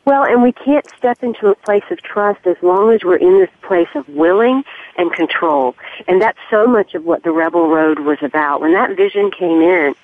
[0.06, 3.40] Well, and we can't step into a place of trust as long as we're in
[3.40, 4.64] this place of willing
[4.98, 5.76] and control.
[6.10, 8.60] And that's so much of what the Rebel Road was about.
[8.60, 9.96] When that vision came in,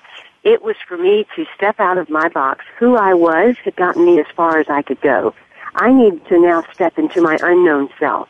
[0.42, 2.64] it was for me to step out of my box.
[2.78, 5.34] Who I was had gotten me as far as I could go.
[5.74, 8.28] I needed to now step into my unknown self.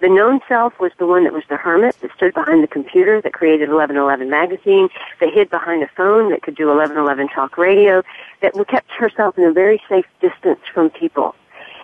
[0.00, 3.20] The known self was the one that was the hermit that stood behind the computer
[3.20, 4.88] that created 1111 magazine,
[5.20, 8.02] that hid behind a phone that could do 1111 talk radio,
[8.40, 11.34] that kept herself in a very safe distance from people.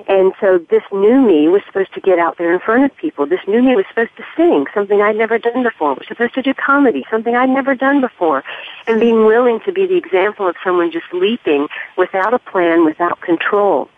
[0.08, 3.26] And so this new me was supposed to get out there in front of people.
[3.26, 5.94] This new me was supposed to sing, something I'd never done before.
[5.94, 8.44] Was supposed to do comedy, something I'd never done before.
[8.86, 13.20] And being willing to be the example of someone just leaping without a plan, without
[13.20, 13.90] control.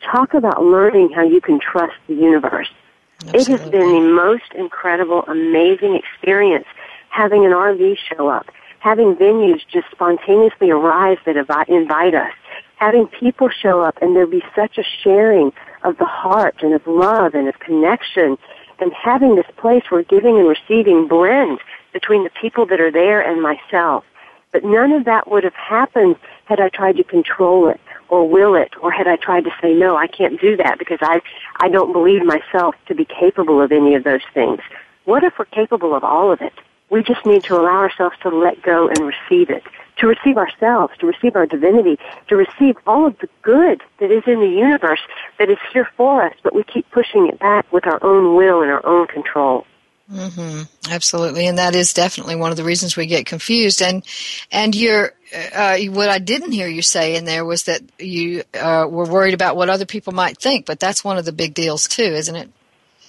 [0.00, 2.70] Talk about learning how you can trust the universe.
[3.20, 3.40] Absolutely.
[3.40, 6.66] It has been the most incredible, amazing experience
[7.08, 8.46] having an RV show up,
[8.80, 11.36] having venues just spontaneously arrive that
[11.68, 12.32] invite us
[12.76, 15.52] having people show up and there be such a sharing
[15.84, 18.36] of the heart and of love and of connection
[18.78, 21.60] and having this place where giving and receiving blend
[21.92, 24.04] between the people that are there and myself.
[24.52, 28.54] But none of that would have happened had I tried to control it or will
[28.54, 31.20] it or had I tried to say, no, I can't do that because I,
[31.56, 34.60] I don't believe myself to be capable of any of those things.
[35.04, 36.54] What if we're capable of all of it?
[36.90, 39.64] We just need to allow ourselves to let go and receive it
[39.98, 41.98] to receive ourselves, to receive our divinity,
[42.28, 45.00] to receive all of the good that is in the universe
[45.38, 48.62] that is here for us, but we keep pushing it back with our own will
[48.62, 49.66] and our own control.
[50.12, 50.62] Mm-hmm.
[50.90, 53.80] Absolutely, and that is definitely one of the reasons we get confused.
[53.80, 54.04] And
[54.52, 55.12] and you're
[55.54, 59.34] uh, what I didn't hear you say in there was that you uh, were worried
[59.34, 62.36] about what other people might think, but that's one of the big deals too, isn't
[62.36, 62.50] it?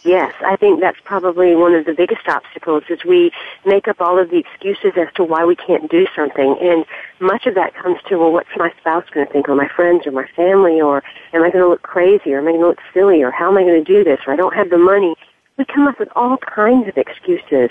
[0.06, 3.32] Yes, I think that's probably one of the biggest obstacles is we
[3.66, 6.56] make up all of the excuses as to why we can't do something.
[6.62, 6.86] And
[7.20, 10.06] much of that comes to, well, what's my spouse going to think or my friends
[10.06, 12.68] or my family or am I going to look crazy or am I going to
[12.68, 14.78] look silly or how am I going to do this or I don't have the
[14.78, 15.16] money.
[15.58, 17.70] We come up with all kinds of excuses.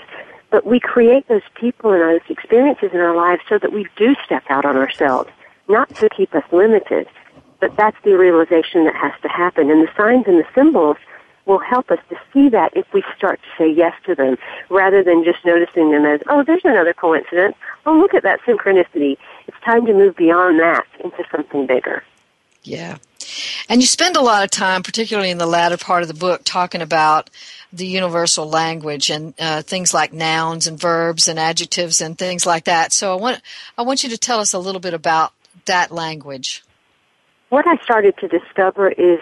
[0.51, 4.15] But we create those people and those experiences in our lives so that we do
[4.23, 5.29] step out on ourselves,
[5.67, 7.07] not to keep us limited.
[7.59, 9.69] But that's the realization that has to happen.
[9.69, 10.97] And the signs and the symbols–
[11.45, 14.37] will help us to see that if we start to say yes to them
[14.69, 17.55] rather than just noticing them as, oh, there's another coincidence.
[17.85, 19.17] Oh, look at that synchronicity.
[19.47, 22.03] It's time to move beyond that into something bigger.
[22.63, 22.97] Yeah.
[23.69, 26.41] And you spend a lot of time, particularly in the latter part of the book,
[26.43, 27.29] talking about
[27.75, 32.65] the universal language and uh, things like nouns and verbs and adjectives and things like
[32.65, 32.93] that.
[32.93, 33.41] So I want
[33.77, 35.33] I want you to tell us a little bit about
[35.65, 36.63] that language.
[37.49, 39.19] What I started to discover is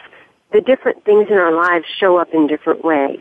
[0.51, 3.19] the different things in our lives show up in different ways.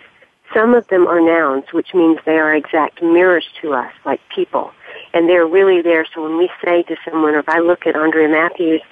[0.54, 4.70] Some of them are nouns, which means they are exact mirrors to us, like people.
[5.14, 6.06] And they're really there.
[6.14, 8.82] So when we say to someone, or if I look at Andrea Matthews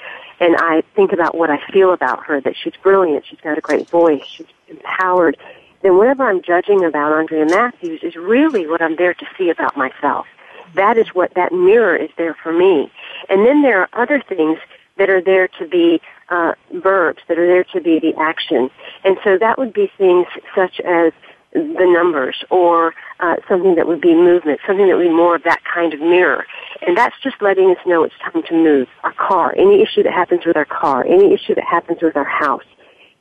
[0.41, 3.61] and I think about what I feel about her, that she's brilliant, she's got a
[3.61, 5.37] great voice, she's empowered,
[5.83, 9.77] then whatever I'm judging about Andrea Matthews is really what I'm there to see about
[9.77, 10.27] myself.
[10.75, 12.91] That is what that mirror is there for me.
[13.29, 14.59] And then there are other things
[14.99, 18.71] that are there to be uh, verbs that are there to be the action.
[19.05, 21.13] And so that would be things such as
[21.53, 25.43] the numbers or uh, something that would be movement, something that would be more of
[25.43, 26.47] that kind of mirror.
[26.87, 28.89] And that's just letting us know it's time to move.
[29.03, 32.25] Our car, any issue that happens with our car, any issue that happens with our
[32.25, 32.63] house,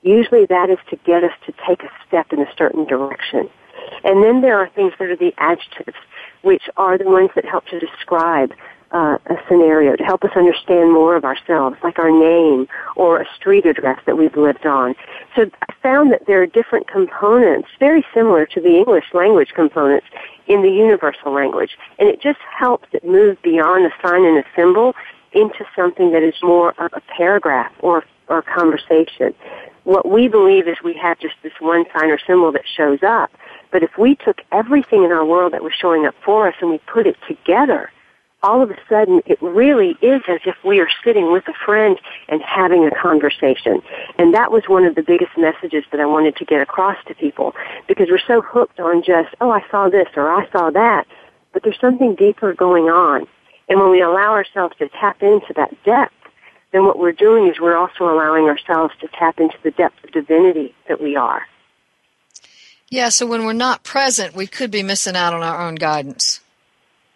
[0.02, 3.50] usually that is to get us to take a step in a certain direction.
[4.04, 5.98] And then there are things that are the adjectives,
[6.42, 8.54] which are the ones that help to describe
[8.92, 13.26] uh, a scenario to help us understand more of ourselves, like our name or a
[13.36, 14.96] street address that we've lived on.
[15.36, 20.08] So I found that there are different components, very similar to the English language components
[20.48, 21.78] in the universal language.
[22.00, 24.96] And it just helps it move beyond a sign and a symbol
[25.34, 29.34] into something that is more of a paragraph or, or conversation.
[29.84, 33.32] What we believe is we have just this one sign or symbol that shows up.
[33.72, 36.70] But if we took everything in our world that was showing up for us and
[36.70, 37.92] we put it together,
[38.42, 42.00] all of a sudden it really is as if we are sitting with a friend
[42.30, 43.82] and having a conversation.
[44.18, 47.16] And that was one of the biggest messages that I wanted to get across to
[47.16, 47.54] people
[47.88, 51.06] because we're so hooked on just, oh, I saw this or I saw that,
[51.54, 53.28] but there's something deeper going on.
[53.68, 56.14] And when we allow ourselves to tap into that depth,
[56.72, 60.12] then what we're doing is we're also allowing ourselves to tap into the depth of
[60.12, 61.48] divinity that we are.
[62.90, 66.42] Yeah, so when we're not present, we could be missing out on our own guidance.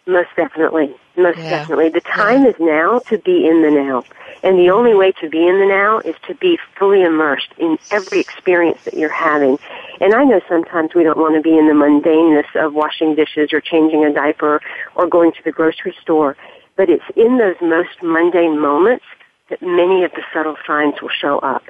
[0.06, 0.94] Most definitely.
[1.16, 1.50] Most yeah.
[1.50, 1.88] definitely.
[1.88, 2.50] The time yeah.
[2.50, 4.04] is now to be in the now.
[4.42, 7.78] And the only way to be in the now is to be fully immersed in
[7.90, 9.58] every experience that you're having.
[10.00, 13.52] And I know sometimes we don't want to be in the mundaneness of washing dishes
[13.52, 14.60] or changing a diaper
[14.94, 16.36] or going to the grocery store.
[16.76, 19.04] But it's in those most mundane moments
[19.50, 21.62] that many of the subtle signs will show up.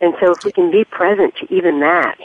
[0.00, 2.18] And so if we can be present to even that,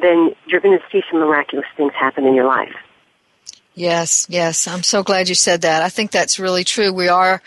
[0.00, 2.74] then you're going to see some miraculous things happen in your life.
[3.74, 4.68] Yes, yes.
[4.68, 5.82] I'm so glad you said that.
[5.82, 6.92] I think that's really true.
[6.92, 7.40] We are,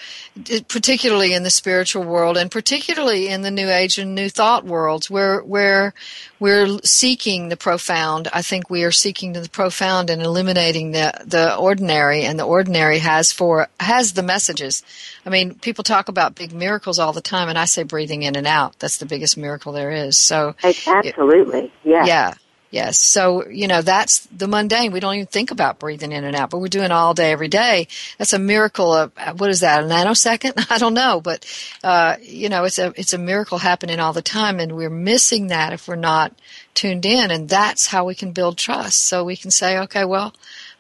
[0.68, 5.08] particularly in the spiritual world and particularly in the New Age and New Thought worlds,
[5.08, 5.94] where, where
[6.40, 8.28] we're seeking the profound.
[8.34, 12.98] I think we are seeking the profound and eliminating the, the ordinary, and the ordinary
[13.00, 14.82] has for, has the messages.
[15.28, 18.36] I mean, people talk about big miracles all the time, and I say breathing in
[18.36, 18.80] and out.
[18.80, 20.18] That's the biggest miracle there is.
[20.18, 21.72] So, absolutely.
[21.84, 22.06] Yeah.
[22.06, 22.34] Yeah.
[22.76, 23.00] Yes.
[23.00, 24.92] So, you know, that's the mundane.
[24.92, 27.48] We don't even think about breathing in and out, but we're doing all day, every
[27.48, 27.88] day.
[28.18, 30.68] That's a miracle of, what is that, a nanosecond?
[30.70, 31.46] I don't know, but,
[31.86, 35.48] uh, you know, it's a, it's a miracle happening all the time and we're missing
[35.48, 36.34] that if we're not
[36.74, 37.32] tuned in.
[37.32, 39.06] And that's how we can build trust.
[39.06, 40.34] So we can say, okay, well,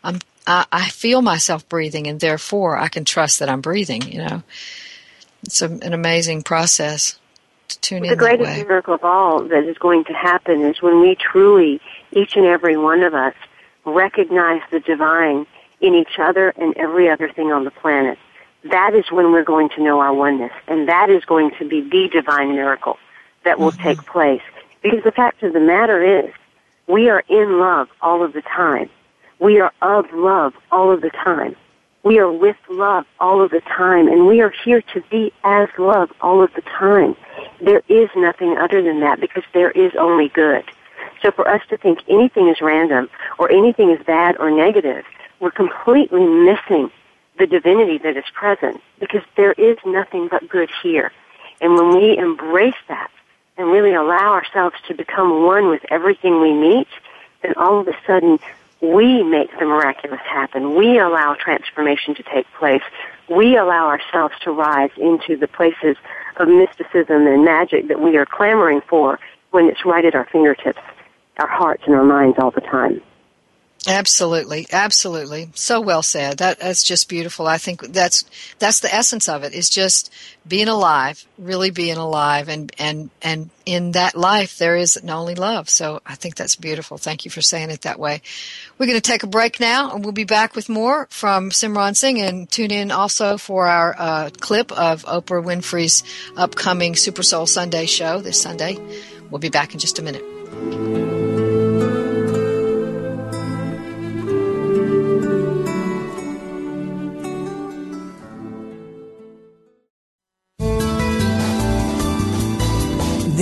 [0.03, 4.17] I'm, I, I feel myself breathing and therefore I can trust that I'm breathing, you
[4.17, 4.43] know.
[5.43, 7.17] It's a, an amazing process
[7.67, 8.11] to tune the in.
[8.11, 12.35] The greatest miracle of all that is going to happen is when we truly, each
[12.35, 13.33] and every one of us,
[13.85, 15.45] recognize the divine
[15.81, 18.17] in each other and every other thing on the planet.
[18.63, 21.81] That is when we're going to know our oneness, and that is going to be
[21.81, 22.97] the divine miracle
[23.43, 23.83] that will mm-hmm.
[23.83, 24.41] take place.
[24.81, 26.31] Because the fact of the matter is,
[26.87, 28.89] we are in love all of the time.
[29.39, 31.55] We are of love all of the time.
[32.03, 35.69] We are with love all of the time, and we are here to be as
[35.77, 37.15] love all of the time.
[37.61, 40.63] There is nothing other than that because there is only good.
[41.21, 45.05] So for us to think anything is random or anything is bad or negative,
[45.39, 46.91] we're completely missing
[47.37, 51.11] the divinity that is present because there is nothing but good here.
[51.61, 53.11] And when we embrace that
[53.57, 56.87] and really allow ourselves to become one with everything we meet,
[57.41, 58.39] then all of a sudden
[58.81, 60.75] we make the miraculous happen.
[60.75, 62.83] We allow transformation to take place.
[63.29, 65.97] We allow ourselves to rise into the places
[66.37, 69.19] of mysticism and magic that we are clamoring for
[69.51, 70.81] when it's right at our fingertips,
[71.37, 73.01] our hearts and our minds all the time.
[73.87, 75.49] Absolutely, absolutely.
[75.53, 76.39] So well said.
[76.39, 77.45] That that's just beautiful.
[77.45, 78.25] I think that's
[78.57, 79.53] that's the essence of it.
[79.53, 80.11] Is just
[80.47, 85.69] being alive, really being alive, and and and in that life there is only love.
[85.69, 86.97] So I think that's beautiful.
[86.97, 88.23] Thank you for saying it that way.
[88.79, 91.95] We're going to take a break now, and we'll be back with more from Simran
[91.95, 92.21] Singh.
[92.21, 96.03] And tune in also for our uh, clip of Oprah Winfrey's
[96.35, 98.79] upcoming Super Soul Sunday show this Sunday.
[99.29, 101.14] We'll be back in just a minute.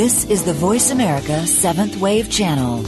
[0.03, 2.79] This is the Voice America Seventh Wave Channel.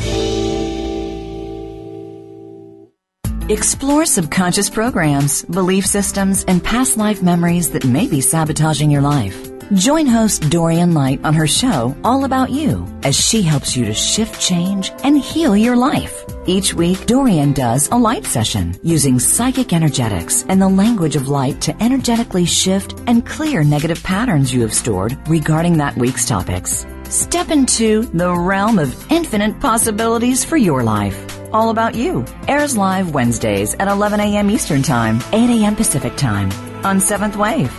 [3.49, 9.49] Explore subconscious programs, belief systems, and past life memories that may be sabotaging your life.
[9.75, 13.93] Join host Dorian Light on her show All About You as she helps you to
[13.93, 16.25] shift change and heal your life.
[16.47, 21.61] Each week, Dorian does a light session using psychic energetics and the language of light
[21.61, 26.85] to energetically shift and clear negative patterns you have stored regarding that week's topics.
[27.09, 31.31] Step into the realm of infinite possibilities for your life.
[31.53, 34.49] All About You airs live Wednesdays at 11 a.m.
[34.49, 35.75] Eastern Time, 8 a.m.
[35.75, 36.51] Pacific Time
[36.83, 37.71] on Seventh Wave.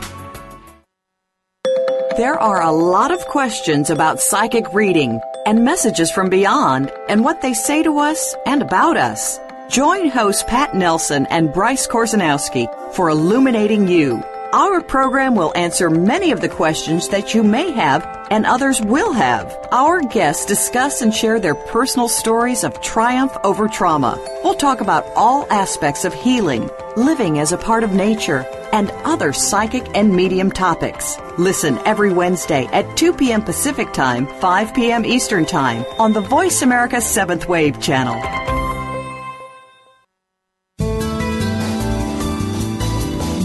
[2.17, 7.43] There are a lot of questions about psychic reading and messages from beyond and what
[7.43, 9.39] they say to us and about us.
[9.69, 14.23] Join hosts Pat Nelson and Bryce Korzanowski for Illuminating You
[14.53, 19.13] our program will answer many of the questions that you may have and others will
[19.13, 19.57] have.
[19.73, 24.19] Our guests discuss and share their personal stories of triumph over trauma.
[24.43, 29.33] We'll talk about all aspects of healing, living as a part of nature, and other
[29.33, 31.17] psychic and medium topics.
[31.39, 33.43] Listen every Wednesday at 2 p.m.
[33.43, 35.05] Pacific Time, 5 p.m.
[35.05, 38.56] Eastern Time on the Voice America 7th Wave channel.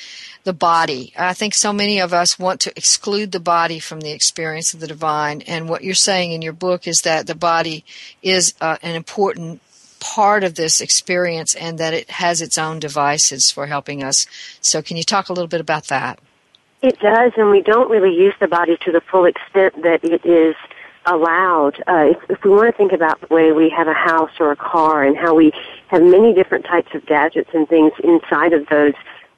[0.43, 1.13] the body.
[1.17, 4.79] I think so many of us want to exclude the body from the experience of
[4.79, 5.41] the divine.
[5.43, 7.85] And what you're saying in your book is that the body
[8.21, 9.61] is uh, an important
[9.99, 14.27] part of this experience and that it has its own devices for helping us.
[14.59, 16.19] So, can you talk a little bit about that?
[16.81, 20.25] It does, and we don't really use the body to the full extent that it
[20.25, 20.55] is
[21.05, 21.81] allowed.
[21.87, 24.51] Uh, if, if we want to think about the way we have a house or
[24.51, 25.53] a car and how we
[25.87, 28.93] have many different types of gadgets and things inside of those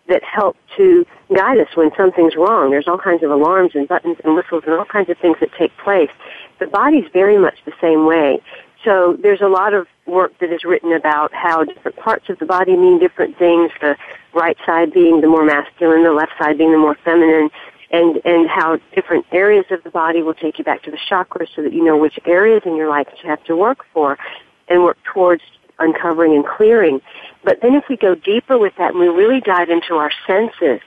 [0.08, 2.70] that help to guide us when something's wrong.
[2.70, 5.52] There's all kinds of alarms and buttons and whistles and all kinds of things that
[5.54, 6.12] take place.
[6.60, 8.42] The body's very much the same way.
[8.84, 12.46] So there's a lot of work that is written about how different parts of the
[12.46, 13.98] body mean different things, the
[14.34, 17.50] right side being the more masculine, the left side being the more feminine,
[17.92, 21.48] and, and how different areas of the body will take you back to the chakras
[21.56, 24.20] so that you know which areas in your life you have to work for
[24.68, 25.42] and work towards
[25.80, 27.02] uncovering and clearing.
[27.46, 30.82] But then if we go deeper with that and we really dive into our senses,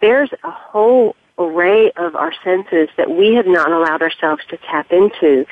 [0.00, 4.92] there's a whole array of our senses that we have not allowed ourselves to tap
[4.92, 5.44] into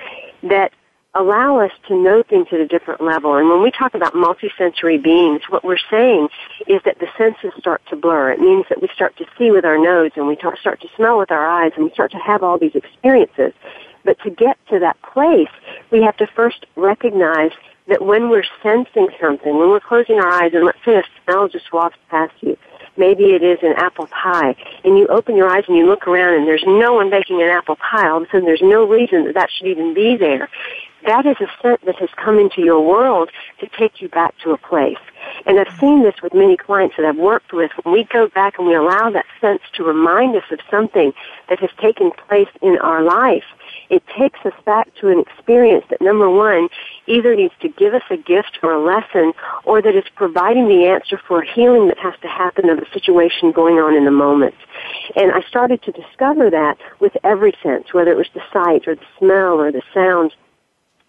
[0.45, 0.73] that
[1.15, 3.35] allow us to know things at a different level.
[3.37, 6.29] And when we talk about multisensory beings, what we're saying
[6.69, 8.31] is that the senses start to blur.
[8.31, 11.19] It means that we start to see with our nose and we start to smell
[11.19, 13.53] with our eyes and we start to have all these experiences.
[14.05, 15.51] But to get to that place,
[15.91, 17.51] we have to first recognize
[17.89, 21.49] that when we're sensing something, when we're closing our eyes and let's say a smell
[21.49, 22.57] just wafts past you,
[22.97, 24.55] maybe it is an apple pie,
[24.85, 27.49] and you open your eyes and you look around and there's no one baking an
[27.49, 30.49] apple pie, all of a sudden there's no reason that that should even be there.
[31.05, 34.53] That is a scent that has come into your world to take you back to
[34.53, 34.99] a place.
[35.47, 37.73] And I've seen this with many clients that I've worked with.
[37.83, 41.13] When we go back and we allow that sense to remind us of something
[41.49, 43.45] that has taken place in our life,
[43.93, 46.71] it takes us back to an experience that number one
[47.07, 49.35] either needs to give us a gift or a lesson
[49.65, 53.53] or that is providing the answer for healing that has to happen of a situation
[53.53, 54.55] going on in the moment.
[55.15, 58.95] And I started to discover that with every sense, whether it was the sight or
[58.95, 60.35] the smell or the sound.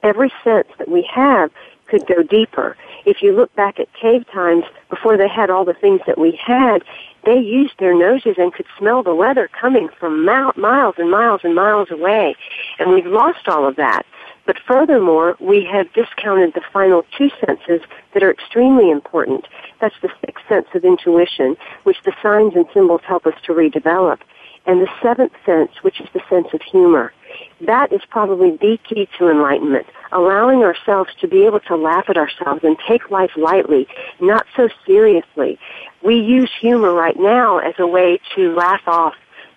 [0.04, 1.52] Every sense that we have
[1.94, 2.76] could go deeper.
[3.06, 6.40] If you look back at cave times, before they had all the things that we
[6.44, 6.84] had,
[7.24, 11.54] they used their noses and could smell the weather coming from miles and miles and
[11.54, 12.36] miles away.
[12.80, 14.08] And we've lost all of that.
[14.48, 17.82] But furthermore, we have discounted the final two senses
[18.14, 19.48] that are extremely important.
[19.80, 24.20] That's the sixth sense of intuition, which the signs and symbols help us to redevelop.
[24.66, 27.14] And the seventh sense, which is the sense of humor.
[27.62, 29.88] That is probably the key to enlightenment.
[30.12, 33.88] Allowing ourselves to be able to laugh at ourselves and take life lightly,
[34.20, 35.58] not so seriously.
[36.04, 39.16] We use humor right now as a way to laugh off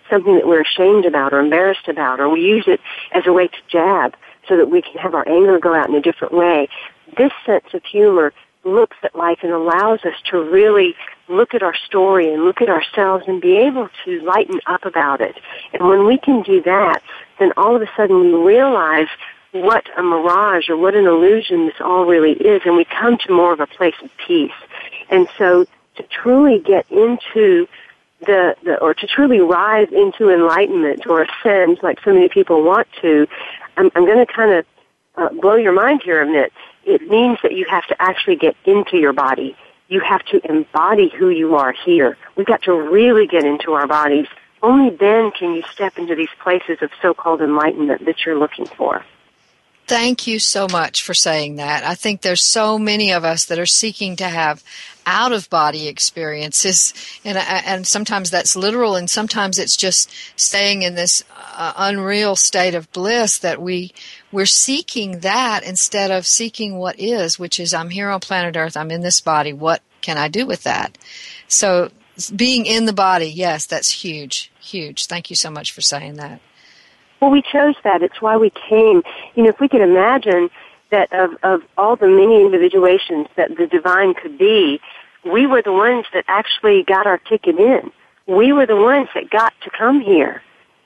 [0.09, 2.79] something that we're ashamed about or embarrassed about, or we use it
[3.13, 4.15] as a way to jab
[4.47, 6.69] so that we can have our anger go out in a different way.
[7.17, 10.95] This sense of humor looks at life and allows us to really
[11.29, 15.21] look at our story and look at ourselves and be able to lighten up about
[15.21, 15.35] it.
[15.73, 17.01] And when we can do that,
[17.39, 19.07] then all of a sudden we realize
[19.51, 23.31] what a mirage or what an illusion this all really is and we come to
[23.31, 24.51] more of a place of peace.
[25.09, 25.65] And so
[25.95, 27.67] to truly get into
[28.21, 32.87] the, the or to truly rise into enlightenment or ascend like so many people want
[33.01, 33.27] to,
[33.77, 34.65] I'm, I'm going to kind of
[35.15, 36.53] uh, blow your mind here a minute.
[36.85, 39.55] It means that you have to actually get into your body.
[39.89, 42.17] You have to embody who you are here.
[42.35, 44.27] We've got to really get into our bodies.
[44.63, 49.05] Only then can you step into these places of so-called enlightenment that you're looking for.
[49.87, 51.85] Thank you so much for saying that.
[51.85, 54.61] I think there's so many of us that are seeking to have
[55.05, 56.93] out of body experiences,
[57.23, 61.23] and and sometimes that's literal, and sometimes it's just staying in this
[61.55, 63.93] uh, unreal state of bliss that we
[64.29, 68.75] we're seeking that instead of seeking what is, which is I'm here on planet Earth,
[68.75, 69.53] I'm in this body.
[69.53, 70.97] What can I do with that?
[71.47, 71.91] So
[72.35, 75.05] being in the body, yes, that's huge, huge.
[75.05, 76.41] Thank you so much for saying that.
[77.19, 78.03] Well, we chose that.
[78.03, 79.01] It's why we came.
[79.35, 80.49] You know, if we could imagine
[80.91, 84.79] that of, of all the many individuations that the divine could be,
[85.25, 87.91] we were the ones that actually got our ticket in.
[88.27, 90.41] We were the ones that got to come here.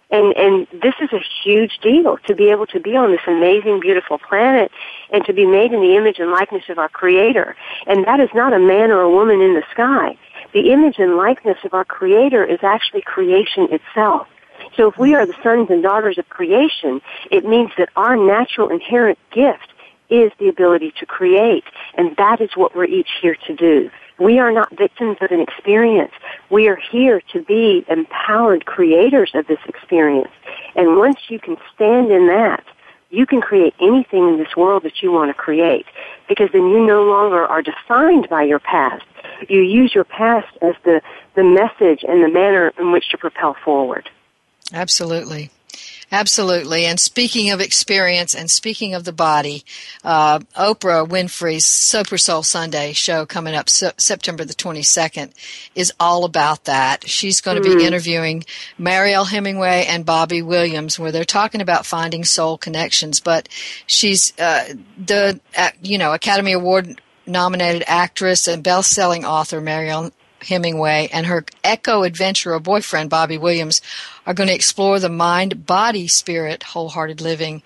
[0.09, 3.79] And, and this is a huge deal to be able to be on this amazing,
[3.79, 4.69] beautiful planet
[5.09, 7.55] and to be made in the image and likeness of our Creator.
[7.87, 10.17] And that is not a man or a woman in the sky.
[10.53, 14.27] The image and likeness of our Creator is actually creation itself.
[14.75, 18.69] So if we are the sons and daughters of creation, it means that our natural
[18.69, 19.73] inherent gift
[20.09, 21.63] is the ability to create.
[21.95, 23.89] And that is what we're each here to do.
[24.19, 26.11] We are not victims of an experience.
[26.49, 30.29] We are here to be empowered creators of this experience.
[30.75, 32.63] And once you can stand in that,
[33.09, 35.85] you can create anything in this world that you want to create
[36.29, 39.03] because then you no longer are defined by your past.
[39.49, 41.01] You use your past as the,
[41.35, 44.09] the message and the manner in which to propel forward.
[44.73, 45.49] Absolutely.
[46.13, 46.85] Absolutely.
[46.85, 49.63] And speaking of experience and speaking of the body,
[50.03, 55.31] uh, Oprah Winfrey's Super Soul Sunday show coming up so, September the 22nd
[55.73, 57.07] is all about that.
[57.07, 57.77] She's going to mm-hmm.
[57.77, 58.43] be interviewing
[58.77, 63.21] Mariel Hemingway and Bobby Williams where they're talking about finding soul connections.
[63.21, 63.47] But
[63.87, 70.11] she's, uh, the, uh, you know, Academy Award nominated actress and best-selling author Mariel
[70.43, 73.81] Hemingway and her eco adventurer boyfriend, Bobby Williams,
[74.25, 77.63] are going to explore the mind, body, spirit, wholehearted living.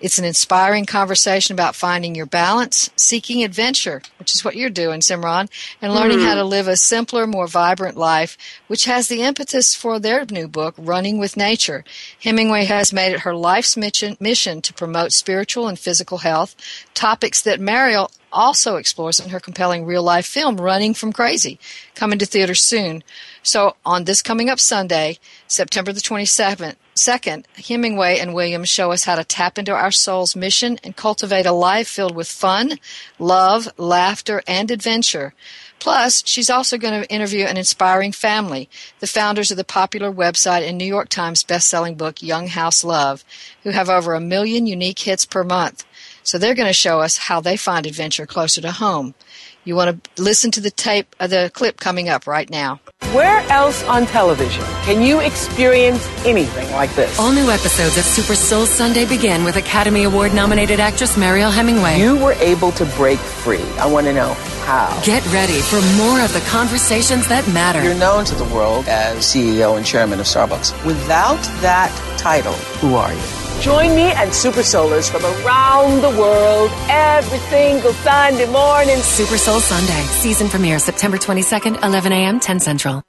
[0.00, 5.00] It's an inspiring conversation about finding your balance, seeking adventure, which is what you're doing,
[5.00, 5.48] Simran,
[5.80, 6.26] and learning mm-hmm.
[6.26, 8.36] how to live a simpler, more vibrant life,
[8.66, 11.84] which has the impetus for their new book, Running with Nature.
[12.22, 16.54] Hemingway has made it her life's mission, mission to promote spiritual and physical health,
[16.94, 21.58] topics that Mariel also explores in her compelling real life film, Running from Crazy,
[21.94, 23.02] coming to theaters soon.
[23.42, 25.18] So on this coming up Sunday,
[25.48, 30.36] September the 27th, second, Hemingway and Williams show us how to tap into our soul's
[30.36, 32.78] mission and cultivate a life filled with fun,
[33.18, 35.32] love, laughter, and adventure.
[35.78, 38.68] Plus, she's also going to interview an inspiring family,
[39.00, 43.24] the founders of the popular website and New York Times best-selling book Young House Love,
[43.62, 45.84] who have over a million unique hits per month.
[46.26, 49.14] So they're going to show us how they find adventure closer to home.
[49.62, 52.80] You want to listen to the tape, uh, the clip coming up right now.
[53.12, 57.16] Where else on television can you experience anything like this?
[57.20, 61.98] All new episodes of Super Soul Sunday begin with Academy Award nominated actress Mariel Hemingway.
[62.00, 63.62] You were able to break free.
[63.78, 65.00] I want to know how.
[65.04, 67.82] Get ready for more of the conversations that matter.
[67.84, 70.84] You're known to the world as CEO and chairman of Starbucks.
[70.84, 73.45] Without that title, who are you?
[73.60, 78.96] Join me and Super Soulers from around the world every single Sunday morning.
[78.98, 83.02] Super Soul Sunday, season premiere September 22nd, 11 a.m., 10 Central.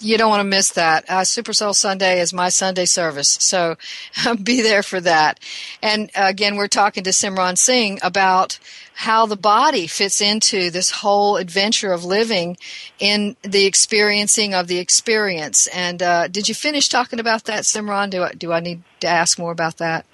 [0.00, 1.10] You don't want to miss that.
[1.10, 3.76] Uh, Super Soul Sunday is my Sunday service, so
[4.42, 5.40] be there for that.
[5.82, 8.60] And uh, again, we're talking to Simran Singh about
[8.94, 12.56] how the body fits into this whole adventure of living
[12.98, 15.66] in the experiencing of the experience.
[15.68, 18.10] And uh, did you finish talking about that, Simran?
[18.10, 20.06] Do I, do I need to ask more about that?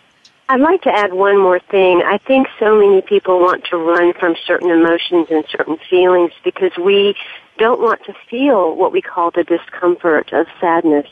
[0.49, 2.03] I'd like to add one more thing.
[2.03, 6.73] I think so many people want to run from certain emotions and certain feelings because
[6.77, 7.15] we
[7.59, 11.07] don't want to feel what we call the discomfort of sadness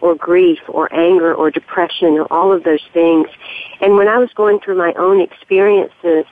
[0.00, 3.28] or grief or anger or depression or all of those things.
[3.80, 6.24] And when I was going through my own experiences,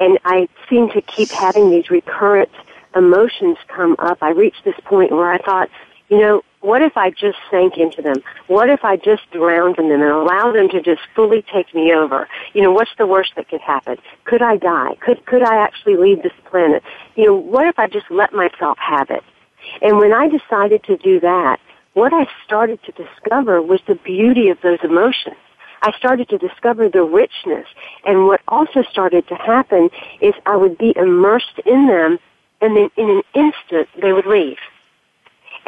[0.00, 2.50] and I seemed to keep having these recurrent
[2.94, 4.18] emotions come up.
[4.22, 5.68] I reached this point where I thought,
[6.08, 8.22] you know, what if I just sank into them?
[8.48, 11.92] What if I just drowned in them and allowed them to just fully take me
[11.92, 12.28] over?
[12.52, 13.96] You know, what's the worst that could happen?
[14.24, 14.96] Could I die?
[15.00, 16.82] Could could I actually leave this planet?
[17.14, 19.22] You know, what if I just let myself have it?
[19.82, 21.60] And when I decided to do that,
[21.94, 25.36] what I started to discover was the beauty of those emotions.
[25.82, 27.66] I started to discover the richness.
[28.04, 29.90] And what also started to happen
[30.20, 32.18] is I would be immersed in them
[32.60, 34.58] and then in an instant they would leave.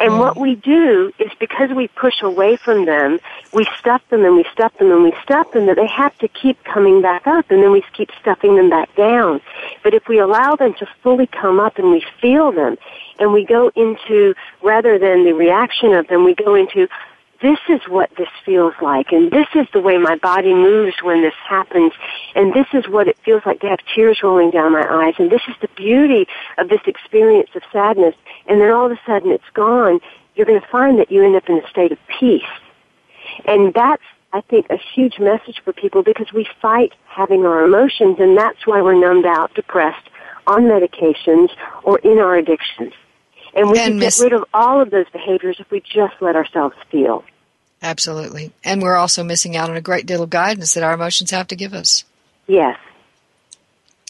[0.01, 3.19] And what we do is because we push away from them,
[3.53, 6.27] we stuff them and we stuff them and we stuff them that they have to
[6.27, 9.41] keep coming back up and then we keep stuffing them back down.
[9.83, 12.77] But if we allow them to fully come up and we feel them
[13.19, 14.33] and we go into,
[14.63, 16.87] rather than the reaction of them, we go into,
[17.41, 21.21] this is what this feels like, and this is the way my body moves when
[21.21, 21.93] this happens,
[22.35, 25.31] and this is what it feels like to have tears rolling down my eyes, and
[25.31, 26.27] this is the beauty
[26.57, 28.15] of this experience of sadness,
[28.47, 29.99] and then all of a sudden it's gone,
[30.35, 32.43] you're going to find that you end up in a state of peace.
[33.45, 38.17] And that's, I think, a huge message for people because we fight having our emotions,
[38.19, 40.09] and that's why we're numbed out, depressed,
[40.47, 41.49] on medications,
[41.83, 42.93] or in our addictions.
[43.53, 46.35] And we and can get rid of all of those behaviors if we just let
[46.35, 47.23] ourselves feel.
[47.81, 48.51] Absolutely.
[48.63, 51.47] And we're also missing out on a great deal of guidance that our emotions have
[51.47, 52.03] to give us.
[52.47, 52.77] Yes.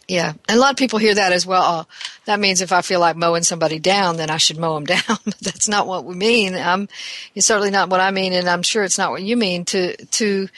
[0.08, 0.34] Yeah.
[0.50, 1.64] And a lot of people hear that as well.
[1.64, 1.88] Oh,
[2.26, 5.18] that means if I feel like mowing somebody down, then I should mow them down.
[5.24, 6.56] But that's not what we mean.
[6.56, 6.90] Um,
[7.34, 9.64] it's certainly not what I mean, and I'm sure it's not what you mean.
[9.66, 10.50] To, to,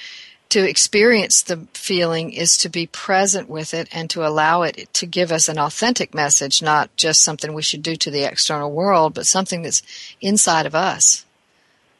[0.53, 5.05] to experience the feeling is to be present with it and to allow it to
[5.05, 9.13] give us an authentic message, not just something we should do to the external world,
[9.13, 9.83] but something that's
[10.21, 11.25] inside of us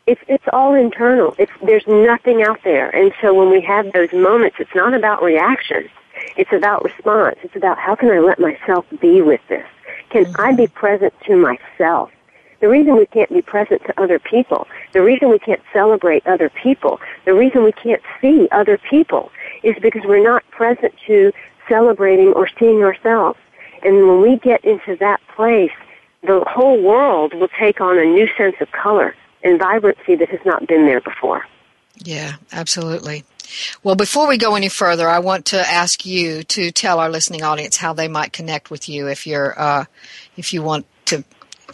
[0.05, 1.35] it's it's all internal.
[1.37, 2.89] It's there's nothing out there.
[2.89, 5.89] And so when we have those moments, it's not about reaction.
[6.37, 7.37] It's about response.
[7.43, 9.65] It's about how can I let myself be with this?
[10.09, 10.41] Can mm-hmm.
[10.41, 12.11] I be present to myself?
[12.63, 16.49] The reason we can't be present to other people, the reason we can't celebrate other
[16.49, 19.33] people, the reason we can't see other people
[19.63, 21.33] is because we're not present to
[21.67, 23.37] celebrating or seeing ourselves.
[23.83, 25.73] And when we get into that place,
[26.21, 30.39] the whole world will take on a new sense of color and vibrancy that has
[30.45, 31.45] not been there before.
[31.97, 33.25] Yeah, absolutely.
[33.83, 37.43] Well, before we go any further, I want to ask you to tell our listening
[37.43, 39.85] audience how they might connect with you if you're uh,
[40.37, 41.25] if you want to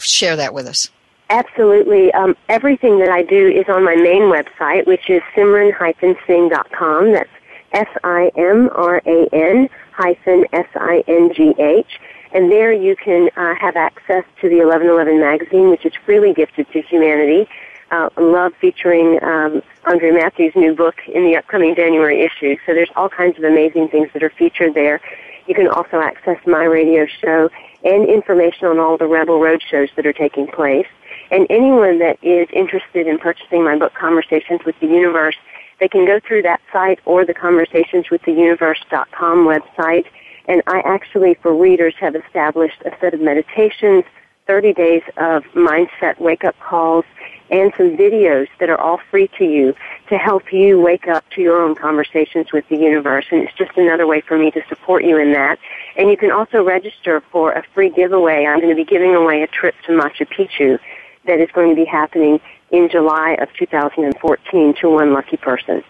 [0.04, 0.90] share that with us.
[1.30, 2.12] Absolutely.
[2.14, 7.12] Um, everything that I do is on my main website, which is simran-singh.com.
[7.12, 7.30] That's
[7.72, 12.00] S-I-M-R-A-N hyphen S-I-N-G-H.
[12.32, 16.72] And there you can uh, have access to the 1111 magazine, which is freely gifted
[16.72, 17.48] to humanity.
[17.92, 22.56] Uh, love featuring um, Andre Matthews' new book in the upcoming January issue.
[22.66, 25.02] So there's all kinds of amazing things that are featured there.
[25.50, 27.50] You can also access my radio show
[27.84, 30.88] and information on all the Rebel Road shows that are taking place.
[31.32, 35.36] And anyone that is interested in purchasing my book, Conversations with the Universe,
[35.80, 40.06] they can go through that site or the conversationswiththeuniverse.com website
[40.50, 44.04] and I actually, for readers, have established a set of meditations,
[44.48, 47.06] 30 days of mindset wake up calls,
[47.52, 49.74] and some videos that are all free to you
[50.08, 53.26] to help you wake up to your own conversations with the universe.
[53.32, 55.60] And it's just another way for me to support you in that.
[55.96, 58.46] And you can also register for a free giveaway.
[58.46, 60.80] I'm going to be giving away a trip to Machu Picchu
[61.26, 62.40] that is going to be happening
[62.72, 65.84] in July of 2014 to one lucky person.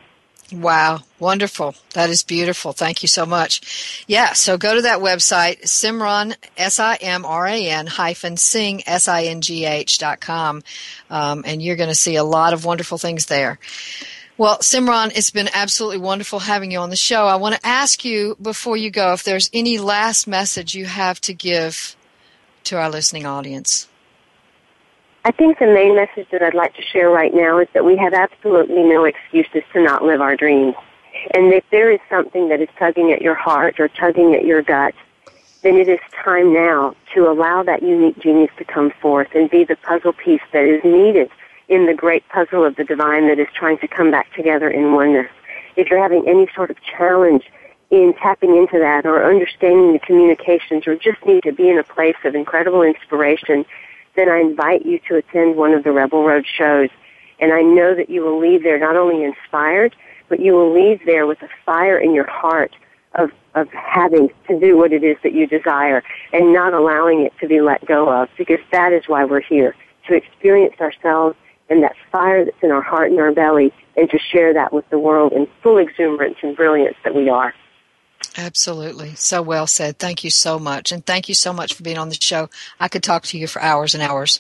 [0.52, 1.76] Wow, wonderful.
[1.94, 2.74] That is beautiful.
[2.74, 4.04] Thank you so much.
[4.08, 10.64] Yeah, so go to that website, Simran, S-I-M-R-A-N hyphen Singh, S-I-N-G-H dot com,
[11.12, 13.60] um, and you're going to see a lot of wonderful things there.
[14.40, 17.28] Well, Simran, it's been absolutely wonderful having you on the show.
[17.28, 21.22] I want to ask you before you go if there's any last message you have
[21.22, 21.96] to give
[22.64, 23.88] to our listening audience.
[25.26, 27.98] I think the main message that I'd like to share right now is that we
[27.98, 30.76] have absolutely no excuses to not live our dreams.
[31.32, 34.62] And if there is something that is tugging at your heart or tugging at your
[34.62, 34.96] gut,
[35.62, 39.66] then it is time now to allow that unique genius to come forth and be
[39.66, 41.30] the puzzle piece that is needed
[41.68, 44.94] in the great puzzle of the divine that is trying to come back together in
[44.94, 45.28] oneness.
[45.76, 47.44] If you're having any sort of challenge
[47.90, 51.84] in tapping into that or understanding the communications or just need to be in a
[51.84, 53.66] place of incredible inspiration,
[54.20, 56.90] then I invite you to attend one of the Rebel Road shows.
[57.40, 59.96] And I know that you will leave there not only inspired,
[60.28, 62.76] but you will leave there with a fire in your heart
[63.16, 66.04] of, of having to do what it is that you desire
[66.34, 69.74] and not allowing it to be let go of because that is why we're here,
[70.08, 71.38] to experience ourselves
[71.70, 74.88] and that fire that's in our heart and our belly and to share that with
[74.90, 77.54] the world in full exuberance and brilliance that we are.
[78.38, 79.16] Absolutely.
[79.16, 79.98] So well said.
[79.98, 80.92] Thank you so much.
[80.92, 82.50] And thank you so much for being on the show.
[82.80, 84.40] I could talk to you for hours and hours.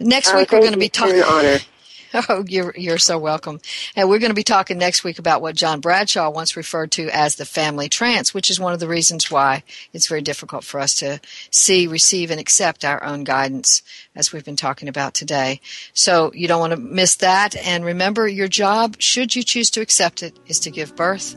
[0.00, 1.22] Next oh, week we're going to be talking.
[1.22, 1.58] honor.
[2.14, 3.60] Oh, you're you're so welcome.
[3.94, 7.10] And we're going to be talking next week about what John Bradshaw once referred to
[7.10, 10.80] as the family trance, which is one of the reasons why it's very difficult for
[10.80, 13.82] us to see, receive, and accept our own guidance,
[14.16, 15.60] as we've been talking about today.
[15.92, 17.54] So you don't want to miss that.
[17.56, 21.36] And remember, your job, should you choose to accept it, is to give birth